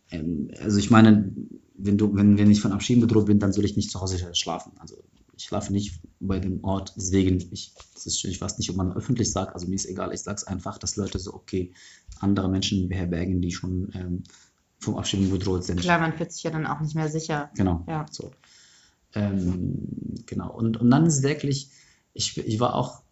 ähm, 0.09 0.51
also 0.61 0.77
ich 0.77 0.89
meine, 0.89 1.31
wenn 1.75 1.97
du, 1.97 2.15
wenn, 2.15 2.37
wenn 2.37 2.51
ich 2.51 2.61
von 2.61 2.71
Abschieben 2.71 3.01
bedroht 3.01 3.25
bin, 3.25 3.39
dann 3.39 3.53
soll 3.53 3.65
ich 3.65 3.75
nicht 3.75 3.91
zu 3.91 4.01
Hause 4.01 4.33
schlafen. 4.33 4.73
Also 4.79 4.97
ich 5.35 5.45
schlafe 5.45 5.73
nicht 5.73 5.99
bei 6.19 6.39
dem 6.39 6.63
Ort, 6.63 6.93
deswegen, 6.95 7.43
ich, 7.51 7.73
ist, 8.05 8.23
ich 8.23 8.39
weiß 8.39 8.57
nicht, 8.59 8.69
ob 8.69 8.75
man 8.75 8.93
öffentlich 8.93 9.31
sagt, 9.31 9.53
also 9.53 9.67
mir 9.67 9.75
ist 9.75 9.85
egal, 9.85 10.13
ich 10.13 10.21
sage 10.21 10.35
es 10.35 10.43
einfach, 10.43 10.77
dass 10.77 10.95
Leute 10.95 11.19
so, 11.19 11.33
okay, 11.33 11.73
andere 12.19 12.49
Menschen 12.49 12.87
beherbergen, 12.87 13.41
die 13.41 13.51
schon 13.51 13.91
ähm, 13.93 14.23
vom 14.79 14.97
Abschieben 14.97 15.31
bedroht 15.31 15.63
sind. 15.63 15.79
klar, 15.79 15.99
man 15.99 16.13
fühlt 16.13 16.31
sich 16.31 16.43
ja 16.43 16.51
dann 16.51 16.67
auch 16.67 16.79
nicht 16.81 16.95
mehr 16.95 17.09
sicher. 17.09 17.49
Genau. 17.55 17.83
Ja. 17.87 18.05
So. 18.11 18.31
Ähm, 19.15 20.23
genau. 20.25 20.51
Und, 20.51 20.77
und 20.77 20.89
dann 20.89 21.05
ist 21.05 21.23
wirklich, 21.23 21.69
ich, 22.13 22.37
ich 22.37 22.59
war 22.59 22.75
auch, 22.75 23.03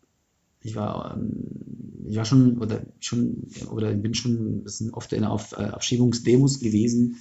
ich 0.62 0.76
war, 0.76 1.16
ähm, 1.18 2.06
ich 2.08 2.18
war 2.18 2.26
schon 2.26 2.58
oder 2.58 2.82
schon 3.00 3.48
oder 3.70 3.94
bin 3.94 4.14
schon 4.14 4.34
ein 4.34 4.64
bisschen 4.64 4.94
oft 4.94 5.14
in 5.14 5.24
auf 5.24 5.54
äh, 5.54 5.64
Abschiebungsdemos 5.64 6.60
gewesen 6.60 7.18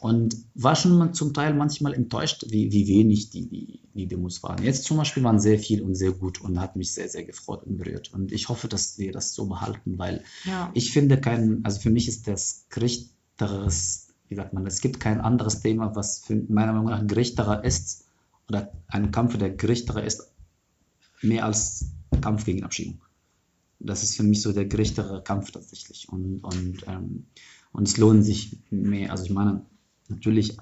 und 0.00 0.36
war 0.54 0.76
schon 0.76 1.14
zum 1.14 1.32
Teil 1.32 1.54
manchmal 1.54 1.94
enttäuscht, 1.94 2.44
wie, 2.50 2.70
wie 2.72 2.86
wenig 2.88 3.30
die, 3.30 3.48
die, 3.48 3.80
die 3.94 4.06
Demos 4.06 4.42
waren. 4.42 4.62
Jetzt 4.62 4.84
zum 4.84 4.98
Beispiel 4.98 5.22
waren 5.24 5.40
sehr 5.40 5.58
viel 5.58 5.80
und 5.80 5.94
sehr 5.94 6.12
gut 6.12 6.42
und 6.42 6.60
hat 6.60 6.76
mich 6.76 6.92
sehr, 6.92 7.08
sehr 7.08 7.24
gefreut 7.24 7.64
und 7.64 7.78
berührt. 7.78 8.12
Und 8.12 8.30
ich 8.30 8.50
hoffe, 8.50 8.68
dass 8.68 8.98
wir 8.98 9.12
das 9.12 9.32
so 9.32 9.46
behalten, 9.46 9.96
weil 9.96 10.22
Ja, 10.44 10.70
ich 10.74 10.92
finde 10.92 11.18
kein, 11.18 11.64
also 11.64 11.80
für 11.80 11.88
mich 11.88 12.06
ist 12.06 12.28
das 12.28 12.66
gerechteres, 12.68 14.08
wie 14.28 14.34
sagt 14.34 14.52
man, 14.52 14.66
es 14.66 14.82
gibt 14.82 15.00
kein 15.00 15.22
anderes 15.22 15.60
Thema, 15.60 15.96
was 15.96 16.18
für 16.18 16.36
meiner 16.48 16.74
Meinung 16.74 16.90
nach 16.90 17.06
gerechterer 17.06 17.64
ist 17.64 18.04
oder 18.48 18.72
ein 18.88 19.10
Kampf, 19.10 19.36
der 19.38 19.50
gerechterer 19.50 20.04
ist, 20.04 20.32
mehr 21.22 21.44
als 21.44 21.86
Kampf 22.20 22.44
gegen 22.44 22.64
Abschiebung. 22.64 23.00
Das 23.80 24.02
ist 24.02 24.16
für 24.16 24.22
mich 24.22 24.42
so 24.42 24.52
der 24.52 24.66
gerechtere 24.66 25.22
Kampf 25.22 25.50
tatsächlich. 25.50 26.08
Und, 26.08 26.40
und, 26.40 26.84
ähm, 26.86 27.26
und 27.72 27.88
es 27.88 27.96
lohnt 27.96 28.24
sich 28.24 28.58
mehr, 28.70 29.10
also 29.10 29.24
ich 29.24 29.30
meine, 29.30 29.64
natürlich 30.08 30.56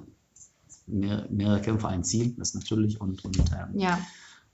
mehr, 0.87 1.29
mehrere 1.31 1.61
Kämpfe 1.61 1.89
ein 1.89 2.05
Ziel, 2.05 2.35
das 2.39 2.55
natürlich 2.55 3.01
und, 3.01 3.25
und, 3.25 3.39
ähm, 3.53 3.79
ja, 3.79 4.01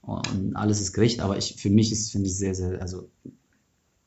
und 0.01 0.55
alles 0.55 0.81
ist 0.81 0.93
gerecht, 0.93 1.19
aber 1.19 1.37
ich, 1.37 1.55
für 1.55 1.69
mich 1.69 1.91
ist, 1.91 2.11
finde 2.11 2.29
ich, 2.29 2.35
sehr, 2.35 2.55
sehr, 2.55 2.81
also 2.81 3.09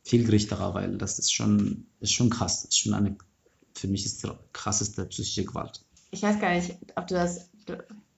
viel 0.02 0.24
gerechterer, 0.24 0.74
weil 0.74 0.98
das 0.98 1.18
ist 1.18 1.32
schon, 1.32 1.86
ist 2.00 2.12
schon 2.12 2.30
krass. 2.30 2.64
Ist 2.64 2.78
schon 2.78 2.94
eine, 2.94 3.16
für 3.74 3.88
mich 3.88 4.04
ist 4.04 4.24
die 4.24 4.30
krasseste 4.52 5.06
psychische 5.06 5.44
Gewalt. 5.44 5.84
ich 6.10 6.22
weiß 6.22 6.40
gar 6.40 6.54
nicht, 6.54 6.76
ob 6.96 7.06
du 7.06 7.14
das, 7.14 7.50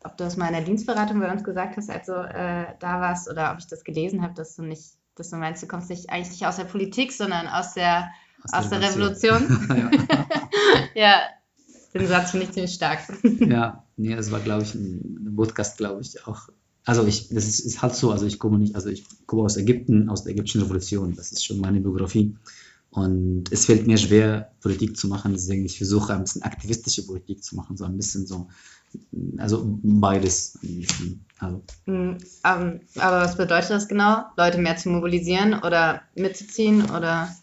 ob 0.05 0.17
du 0.17 0.25
das 0.25 0.37
mal 0.37 0.49
in 0.49 0.53
der 0.55 0.63
Dienstberatung 0.63 1.19
bei 1.19 1.33
uns 1.33 1.43
gesagt 1.43 1.77
hast, 1.77 1.91
als 1.91 2.07
du 2.07 2.13
äh, 2.13 2.67
da 2.79 3.01
warst, 3.01 3.29
oder 3.29 3.53
ob 3.53 3.59
ich 3.59 3.67
das 3.67 3.85
gelesen 3.85 4.23
habe, 4.23 4.35
dass 4.35 4.55
du 4.57 4.63
nicht, 4.63 4.93
dass 5.17 5.31
du 5.31 5.37
meinst, 5.37 5.63
du 5.63 5.67
kommst 5.67 5.91
nicht 5.91 6.11
eigentlich 6.11 6.31
nicht 6.31 6.47
aus 6.47 6.57
der 6.57 6.65
Politik, 6.65 7.13
sondern 7.13 7.47
aus 7.47 7.75
der, 7.75 8.11
aus 8.53 8.69
der 8.69 8.83
Revolution. 8.83 9.67
ja. 9.77 9.91
Ja, 10.95 11.23
den 11.93 12.07
Satz 12.07 12.31
finde 12.31 12.47
ich 12.47 12.53
ziemlich 12.53 12.75
stark. 12.75 13.01
ja, 13.41 13.85
nee, 13.97 14.15
das 14.15 14.31
war, 14.31 14.41
glaube 14.41 14.63
ich, 14.63 14.75
ein, 14.75 15.27
ein 15.27 15.37
Podcast, 15.37 15.77
glaube 15.77 16.01
ich, 16.01 16.27
auch. 16.27 16.49
Also 16.85 17.07
ich, 17.07 17.29
das 17.29 17.47
ist, 17.47 17.61
ist 17.61 17.83
halt 17.83 17.95
so, 17.95 18.11
also 18.11 18.27
ich 18.27 18.39
komme 18.39 18.59
nicht, 18.59 18.75
also 18.75 18.91
ich 18.91 19.05
komme 19.27 19.43
aus 19.43 19.57
Ägypten, 19.57 20.11
aus 20.11 20.25
der 20.25 20.33
ägyptischen 20.33 20.63
Revolution. 20.63 21.15
Das 21.17 21.33
ist 21.33 21.45
schon 21.45 21.61
meine 21.61 21.81
Biografie. 21.81 22.37
Und 22.95 23.51
es 23.51 23.67
fällt 23.67 23.89
mir 23.89 23.99
schwer, 23.99 24.53
Politik 24.61 24.97
zu 24.97 25.09
machen, 25.09 25.33
deswegen 25.33 25.65
ich 25.65 25.79
versuche 25.79 26.15
ein 26.15 26.23
bisschen 26.23 26.43
aktivistische 26.43 27.05
Politik 27.05 27.43
zu 27.43 27.57
machen, 27.57 27.77
so 27.77 27.85
ein 27.85 27.97
bisschen 27.97 28.25
so, 28.25 28.47
also 29.37 29.65
beides. 29.83 30.57
Also, 31.41 31.61
Mm, 31.87 32.13
ähm, 32.45 32.81
aber 32.95 33.21
was 33.21 33.37
bedeutet 33.37 33.71
das 33.71 33.89
genau? 33.89 34.23
Leute 34.37 34.59
mehr 34.59 34.77
zu 34.77 34.91
mobilisieren 34.91 35.55
oder 35.55 36.03
mitzuziehen 36.15 36.89
oder? 36.91 37.35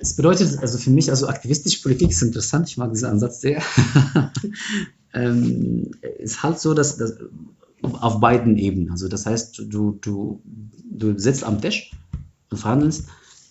Es 0.00 0.16
bedeutet, 0.16 0.58
also 0.60 0.78
für 0.78 0.90
mich, 0.90 1.10
also 1.10 1.28
aktivistische 1.28 1.82
Politik 1.82 2.10
ist 2.10 2.22
interessant, 2.22 2.66
ich 2.70 2.78
mag 2.78 2.90
diesen 2.90 3.10
Ansatz 3.10 3.42
sehr. 3.42 3.62
ähm, 5.12 5.90
ist 6.18 6.42
halt 6.42 6.58
so, 6.58 6.72
dass, 6.72 6.96
dass 6.96 7.18
auf 7.82 8.18
beiden 8.20 8.56
Ebenen, 8.56 8.90
also 8.90 9.08
das 9.08 9.26
heißt, 9.26 9.58
du, 9.68 9.98
du, 10.00 10.40
du 10.90 11.18
sitzt 11.18 11.44
am 11.44 11.60
Tisch 11.60 11.92
und 12.50 12.56
verhandelst, 12.56 13.04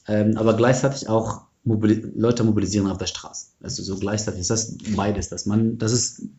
ähm, 0.08 0.38
aber 0.38 0.56
gleichzeitig 0.56 1.08
auch 1.10 1.44
mobili 1.64 2.06
Leute 2.16 2.44
mobilisieren 2.44 2.88
auf 2.88 2.98
der 2.98 3.08
Straße. 3.08 3.48
Also 3.62 3.82
so 3.84 3.98
gleichzeitig, 3.98 4.48
das 4.48 4.52
heißt 4.52 4.96
beides, 4.96 5.30
dass 5.30 5.46
man, 5.46 5.78
das 5.78 5.92
ist 5.94 6.30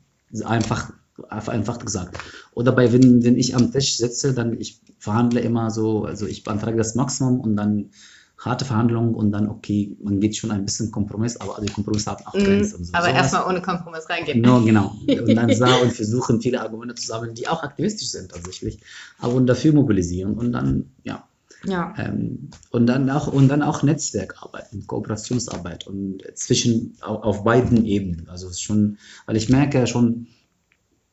einfach, 0.44 0.92
einfach 1.28 1.78
gesagt. 1.78 2.18
Oder 2.52 2.72
bei, 2.72 2.92
wenn, 2.92 3.24
wenn 3.24 3.36
ich 3.36 3.56
am 3.56 3.72
Tisch 3.72 3.96
sitze, 3.96 4.34
dann 4.34 4.58
ich 4.60 4.80
verhandle 4.98 5.40
immer 5.40 5.70
so, 5.70 6.04
also 6.04 6.26
ich 6.26 6.44
beantrage 6.44 6.76
das 6.76 6.94
Maximum 6.94 7.40
und 7.40 7.56
dann 7.56 7.90
harte 8.38 8.64
Verhandlungen 8.66 9.14
und 9.14 9.32
dann, 9.32 9.48
okay, 9.48 9.96
man 10.02 10.20
geht 10.20 10.36
schon 10.36 10.50
ein 10.50 10.64
bisschen 10.64 10.90
Kompromiss, 10.90 11.38
aber 11.38 11.58
die 11.60 11.72
Kompromisse 11.72 12.10
haben 12.10 12.24
auch 12.26 12.34
Mm, 12.34 12.44
Grenzen. 12.44 12.76
und 12.76 12.84
so. 12.84 12.92
aber 12.94 13.06
Sowas- 13.06 13.16
erstmal 13.16 13.46
ohne 13.48 13.62
Kompromiss 13.62 14.08
reingehen. 14.10 14.42
Genau, 14.42 14.60
genau. 14.60 14.94
Und 15.08 15.34
dann 15.34 15.52
sah 15.54 15.74
und 15.76 15.92
versuchen, 15.92 16.40
viele 16.42 16.60
Argumente 16.60 16.94
zu 16.96 17.06
sammeln, 17.06 17.34
die 17.34 17.48
auch 17.48 17.62
aktivistisch 17.62 18.08
sind 18.10 18.30
tatsächlich, 18.32 18.78
aber 19.18 19.32
und 19.34 19.46
dafür 19.46 19.72
mobilisieren 19.72 20.34
und 20.34 20.52
dann, 20.52 20.90
ja. 21.02 21.26
Ja. 21.66 21.94
Ähm, 21.98 22.50
und, 22.70 22.86
dann 22.86 23.10
auch, 23.10 23.26
und 23.32 23.48
dann 23.48 23.62
auch 23.62 23.82
Netzwerkarbeit 23.82 24.72
und 24.72 24.86
Kooperationsarbeit 24.86 25.86
und 25.86 26.22
zwischen 26.34 26.96
auf, 27.00 27.22
auf 27.22 27.44
beiden 27.44 27.84
Ebenen. 27.84 28.28
Also 28.28 28.52
schon, 28.52 28.98
weil 29.26 29.36
ich 29.36 29.48
merke 29.48 29.86
schon, 29.86 30.28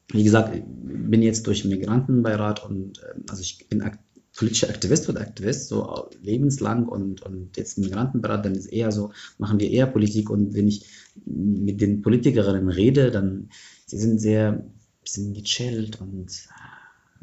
wie 0.10 0.24
gesagt, 0.24 0.56
ich 0.56 0.64
bin 0.66 1.22
jetzt 1.22 1.48
durch 1.48 1.66
Migrantenbeirat 1.66 2.64
und 2.64 3.00
ähm, 3.00 3.24
also 3.30 3.42
ich 3.42 3.68
bin 3.70 3.82
ak 3.82 4.00
politischer 4.36 4.70
Aktivist 4.70 5.08
oder 5.10 5.22
Aktivist, 5.22 5.68
so 5.68 6.10
lebenslang 6.24 6.88
und, 6.88 7.22
und 7.22 7.56
jetzt 7.56 7.78
Migrantenbeirat, 7.78 8.44
dann 8.44 8.56
ist 8.56 8.66
eher 8.66 8.92
so, 8.92 9.12
machen 9.38 9.60
wir 9.60 9.70
eher 9.70 9.86
Politik 9.86 10.32
und 10.32 10.56
wenn 10.56 10.68
ich 10.68 10.88
mit 11.24 11.82
den 11.82 12.02
Politikerinnen 12.02 12.70
rede, 12.70 13.12
dann 13.12 13.50
sie 13.86 14.00
sind 14.00 14.20
sehr 14.20 14.66
bisschen 15.04 15.34
gechillt 15.34 16.02
und 16.02 16.48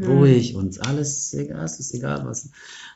ruhig 0.00 0.54
und 0.54 0.86
alles 0.86 1.34
egal, 1.34 1.64
es 1.64 1.80
ist 1.80 1.94
egal 1.94 2.24
was. 2.24 2.50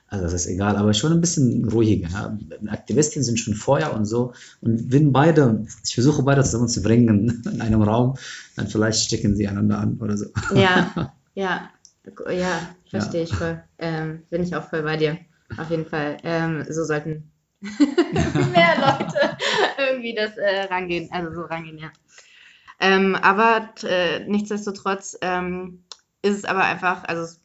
Also 0.09 0.25
das 0.25 0.35
ist 0.35 0.47
egal, 0.47 0.77
aber 0.77 0.95
schon 0.95 1.13
ein 1.13 1.21
bisschen 1.21 1.69
ruhiger. 1.69 2.09
Ja. 2.09 2.39
Aktivistinnen 2.69 3.25
sind 3.25 3.39
schon 3.39 3.55
vorher 3.55 3.95
und 3.95 4.05
so. 4.05 4.33
Und 4.61 4.93
wenn 4.93 5.13
beide, 5.13 5.67
ich 5.85 5.95
versuche 5.95 6.23
beide 6.23 6.43
zusammen 6.45 6.69
zu 6.69 6.83
bringen 6.83 7.43
in 7.53 7.61
einem 7.61 7.83
Raum, 7.83 8.17
dann 8.57 8.69
vielleicht 8.69 9.05
stecken 9.05 9.35
sie 9.35 9.49
einander 9.49 9.79
an 9.79 9.99
oder 10.01 10.17
so. 10.17 10.27
Ja, 10.55 11.13
ja, 11.35 11.71
ja, 12.31 12.61
verstehe 12.89 13.23
ich 13.23 13.35
voll. 13.35 13.63
Ähm, 13.79 14.23
bin 14.31 14.43
ich 14.43 14.55
auch 14.55 14.69
voll 14.69 14.83
bei 14.83 14.97
dir. 14.97 15.19
Auf 15.57 15.71
jeden 15.71 15.87
Fall. 15.87 16.19
Ähm, 16.23 16.65
so 16.69 16.85
sollten 16.85 17.31
mehr 17.61 18.75
Leute 18.79 19.37
irgendwie 19.79 20.15
das 20.15 20.37
äh, 20.37 20.65
rangehen, 20.71 21.09
also 21.13 21.35
so 21.35 21.43
rangehen, 21.43 21.79
ja. 21.79 21.91
Ähm, 22.79 23.15
aber 23.15 23.71
äh, 23.85 24.27
nichtsdestotrotz 24.29 25.17
ähm, 25.23 25.85
ist 26.23 26.39
es 26.39 26.45
aber 26.45 26.65
einfach, 26.65 27.05
also 27.05 27.23
es 27.23 27.41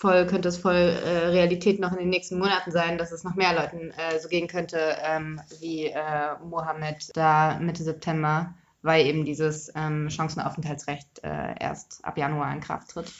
voll, 0.00 0.26
könnte 0.26 0.48
es 0.48 0.56
voll 0.56 0.74
äh, 0.74 1.26
Realität 1.28 1.78
noch 1.78 1.92
in 1.92 1.98
den 1.98 2.08
nächsten 2.08 2.38
Monaten 2.38 2.72
sein, 2.72 2.96
dass 2.96 3.12
es 3.12 3.22
noch 3.22 3.34
mehr 3.34 3.54
Leuten 3.54 3.90
äh, 3.90 4.18
so 4.18 4.28
gehen 4.28 4.48
könnte 4.48 4.96
ähm, 5.02 5.40
wie 5.60 5.86
äh, 5.86 6.38
Mohammed 6.42 7.10
da 7.14 7.58
Mitte 7.60 7.84
September, 7.84 8.54
weil 8.82 9.06
eben 9.06 9.26
dieses 9.26 9.70
ähm, 9.74 10.08
Chancenaufenthaltsrecht 10.08 11.22
äh, 11.22 11.54
erst 11.60 12.02
ab 12.02 12.16
Januar 12.16 12.52
in 12.54 12.60
Kraft 12.60 12.88
tritt. 12.90 13.12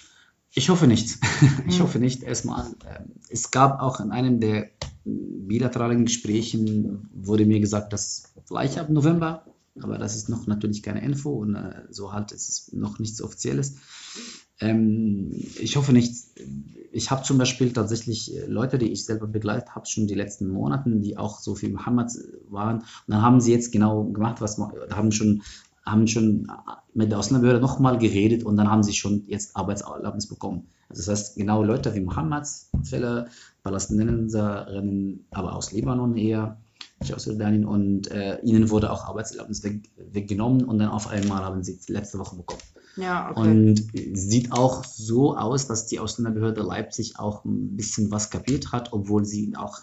Ich 0.52 0.68
hoffe 0.70 0.86
nicht. 0.86 1.18
Ich 1.68 1.78
Mhm. 1.78 1.82
hoffe 1.82 1.98
nicht. 1.98 2.22
Erstmal, 2.22 2.66
ähm, 2.88 3.12
es 3.28 3.50
gab 3.50 3.80
auch 3.82 4.00
in 4.00 4.10
einem 4.10 4.40
der 4.40 4.70
bilateralen 5.04 6.04
Gesprächen, 6.06 7.08
wurde 7.12 7.44
mir 7.46 7.60
gesagt, 7.60 7.92
dass 7.92 8.32
vielleicht 8.46 8.78
ab 8.78 8.88
November, 8.90 9.44
aber 9.80 9.98
das 9.98 10.16
ist 10.16 10.28
noch 10.28 10.46
natürlich 10.46 10.82
keine 10.82 11.02
Info 11.02 11.30
und 11.30 11.54
äh, 11.56 11.82
so 11.90 12.12
halt 12.12 12.32
ist 12.32 12.48
es 12.48 12.72
noch 12.72 12.98
nichts 12.98 13.22
Offizielles. 13.22 13.76
Ähm, 14.60 15.30
ich 15.58 15.76
hoffe 15.76 15.92
nicht. 15.92 16.14
Ich 16.92 17.10
habe 17.10 17.22
zum 17.22 17.38
Beispiel 17.38 17.72
tatsächlich 17.72 18.36
äh, 18.36 18.46
Leute, 18.46 18.78
die 18.78 18.90
ich 18.92 19.04
selber 19.04 19.26
begleitet 19.26 19.74
habe, 19.74 19.86
schon 19.86 20.06
die 20.06 20.14
letzten 20.14 20.48
Monaten, 20.48 21.02
die 21.02 21.16
auch 21.16 21.38
so 21.40 21.54
viel 21.54 21.70
Mohammed 21.70 22.10
waren. 22.48 22.78
Und 22.78 22.84
dann 23.08 23.22
haben 23.22 23.40
sie 23.40 23.52
jetzt 23.52 23.72
genau 23.72 24.04
gemacht, 24.04 24.40
was 24.40 24.58
haben 24.58 25.12
schon, 25.12 25.42
haben 25.84 26.06
schon 26.06 26.50
mit 26.92 27.10
der 27.10 27.18
Ausländerbehörde 27.18 27.60
nochmal 27.60 27.98
geredet 27.98 28.44
und 28.44 28.56
dann 28.56 28.70
haben 28.70 28.82
sie 28.82 28.92
schon 28.92 29.24
jetzt 29.26 29.56
Arbeitserlaubnis 29.56 30.28
bekommen. 30.28 30.68
Also 30.88 31.02
das 31.02 31.08
heißt, 31.08 31.36
genau 31.36 31.62
Leute 31.62 31.94
wie 31.94 32.00
Mohammeds 32.00 32.70
Fälle, 32.82 33.28
Palästinenserinnen, 33.62 35.26
aber 35.30 35.54
aus 35.54 35.72
Libanon 35.72 36.16
eher, 36.16 36.58
aus 37.14 37.24
Jordanien 37.24 37.64
und 37.64 38.10
äh, 38.10 38.40
ihnen 38.42 38.70
wurde 38.70 38.90
auch 38.92 39.04
Arbeitserlaubnis 39.04 39.64
weg, 39.64 39.90
weggenommen 39.96 40.64
und 40.64 40.78
dann 40.78 40.90
auf 40.90 41.08
einmal 41.08 41.42
haben 41.42 41.62
sie 41.62 41.78
letzte 41.88 42.18
Woche 42.18 42.36
bekommen. 42.36 42.60
Ja, 42.96 43.30
okay. 43.30 43.40
Und 43.40 43.84
sieht 44.14 44.52
auch 44.52 44.84
so 44.84 45.36
aus, 45.36 45.66
dass 45.66 45.86
die 45.86 45.98
Ausländerbehörde 45.98 46.62
Leipzig 46.62 47.18
auch 47.18 47.44
ein 47.44 47.76
bisschen 47.76 48.10
was 48.10 48.30
kapiert 48.30 48.72
hat, 48.72 48.92
obwohl 48.92 49.24
sie 49.24 49.54
auch 49.56 49.78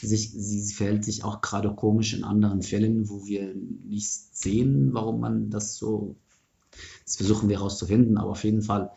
sich, 0.00 0.32
sie 0.32 0.72
verhält 0.72 1.04
sich 1.04 1.24
auch 1.24 1.40
gerade 1.40 1.74
komisch 1.74 2.14
in 2.14 2.24
anderen 2.24 2.62
Fällen, 2.62 3.08
wo 3.08 3.26
wir 3.26 3.54
nicht 3.54 4.12
sehen, 4.36 4.90
warum 4.92 5.20
man 5.20 5.50
das 5.50 5.76
so, 5.76 6.16
das 7.04 7.16
versuchen 7.16 7.48
wir 7.48 7.58
herauszufinden, 7.58 8.16
aber 8.16 8.30
auf 8.30 8.44
jeden 8.44 8.62
Fall, 8.62 8.92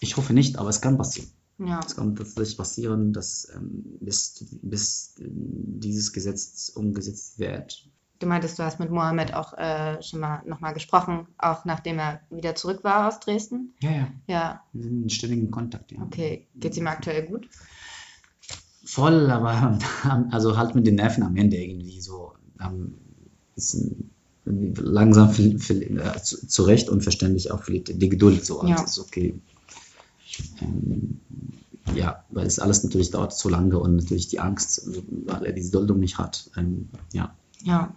ich 0.00 0.16
hoffe 0.16 0.34
nicht, 0.34 0.58
aber 0.58 0.68
es 0.68 0.80
kann 0.80 0.98
passieren. 0.98 1.30
Ja. 1.64 1.80
Es 1.86 1.94
kann 1.96 2.16
tatsächlich 2.16 2.56
passieren, 2.56 3.12
dass 3.12 3.48
ähm, 3.54 3.84
bis, 4.00 4.44
bis 4.62 5.14
äh, 5.20 5.24
dieses 5.28 6.12
Gesetz 6.12 6.70
umgesetzt 6.74 7.38
wird. 7.38 7.86
Du 8.18 8.26
meintest, 8.26 8.58
du 8.58 8.64
hast 8.64 8.78
mit 8.80 8.90
Mohammed 8.90 9.32
auch 9.32 9.54
äh, 9.56 10.02
schon 10.02 10.20
mal 10.20 10.42
nochmal 10.44 10.74
gesprochen, 10.74 11.26
auch 11.38 11.64
nachdem 11.64 11.98
er 11.98 12.20
wieder 12.30 12.54
zurück 12.54 12.84
war 12.84 13.08
aus 13.08 13.18
Dresden. 13.20 13.72
Ja, 13.80 13.90
ja. 13.90 14.08
Ja, 14.26 14.62
Wir 14.74 14.82
sind 14.84 15.02
in 15.04 15.10
ständigem 15.10 15.50
Kontakt, 15.50 15.90
ja. 15.92 16.02
okay. 16.02 16.46
Geht 16.56 16.72
es 16.72 16.78
ihm 16.78 16.86
aktuell 16.86 17.24
gut? 17.26 17.48
Voll, 18.84 19.30
aber 19.30 19.78
also 20.30 20.56
halt 20.56 20.74
mit 20.74 20.86
den 20.86 20.96
Nerven 20.96 21.22
am 21.22 21.36
Ende 21.36 21.56
irgendwie 21.56 22.00
so 22.00 22.32
ähm, 22.60 22.94
irgendwie 24.44 24.80
langsam 24.80 25.30
viel, 25.30 25.58
viel, 25.58 26.00
äh, 26.00 26.20
zu- 26.22 26.46
zurecht 26.46 26.88
und 26.88 27.02
verständlich 27.02 27.50
auch 27.50 27.62
viel 27.62 27.80
die 27.80 28.08
Geduld 28.08 28.44
so. 28.44 28.64
Ja. 28.66 28.76
Also 28.76 29.02
ist 29.02 29.08
okay. 29.08 29.34
Ähm, 30.60 31.20
ja, 31.92 32.24
weil 32.30 32.46
es 32.46 32.58
alles 32.58 32.84
natürlich 32.84 33.10
dauert 33.10 33.34
zu 33.34 33.48
lange 33.48 33.78
und 33.78 33.96
natürlich 33.96 34.28
die 34.28 34.40
Angst, 34.40 34.88
weil 35.26 35.46
er 35.46 35.52
diese 35.52 35.72
Duldung 35.72 35.98
nicht 35.98 36.18
hat. 36.18 36.50
Ähm, 36.56 36.90
ja. 37.12 37.36
Ja. 37.62 37.94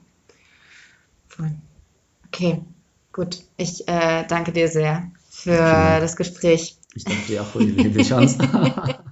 Okay, 2.27 2.63
gut. 3.11 3.43
Ich 3.57 3.87
äh, 3.87 4.25
danke 4.27 4.51
dir 4.51 4.67
sehr 4.67 5.11
für 5.29 5.57
Dank. 5.57 6.01
das 6.01 6.15
Gespräch. 6.15 6.77
Ich 6.95 7.03
danke 7.05 7.27
dir 7.27 7.41
auch 7.41 7.47
für 7.47 7.65
die, 7.65 7.89
die 7.89 8.03
Chance. 8.03 8.39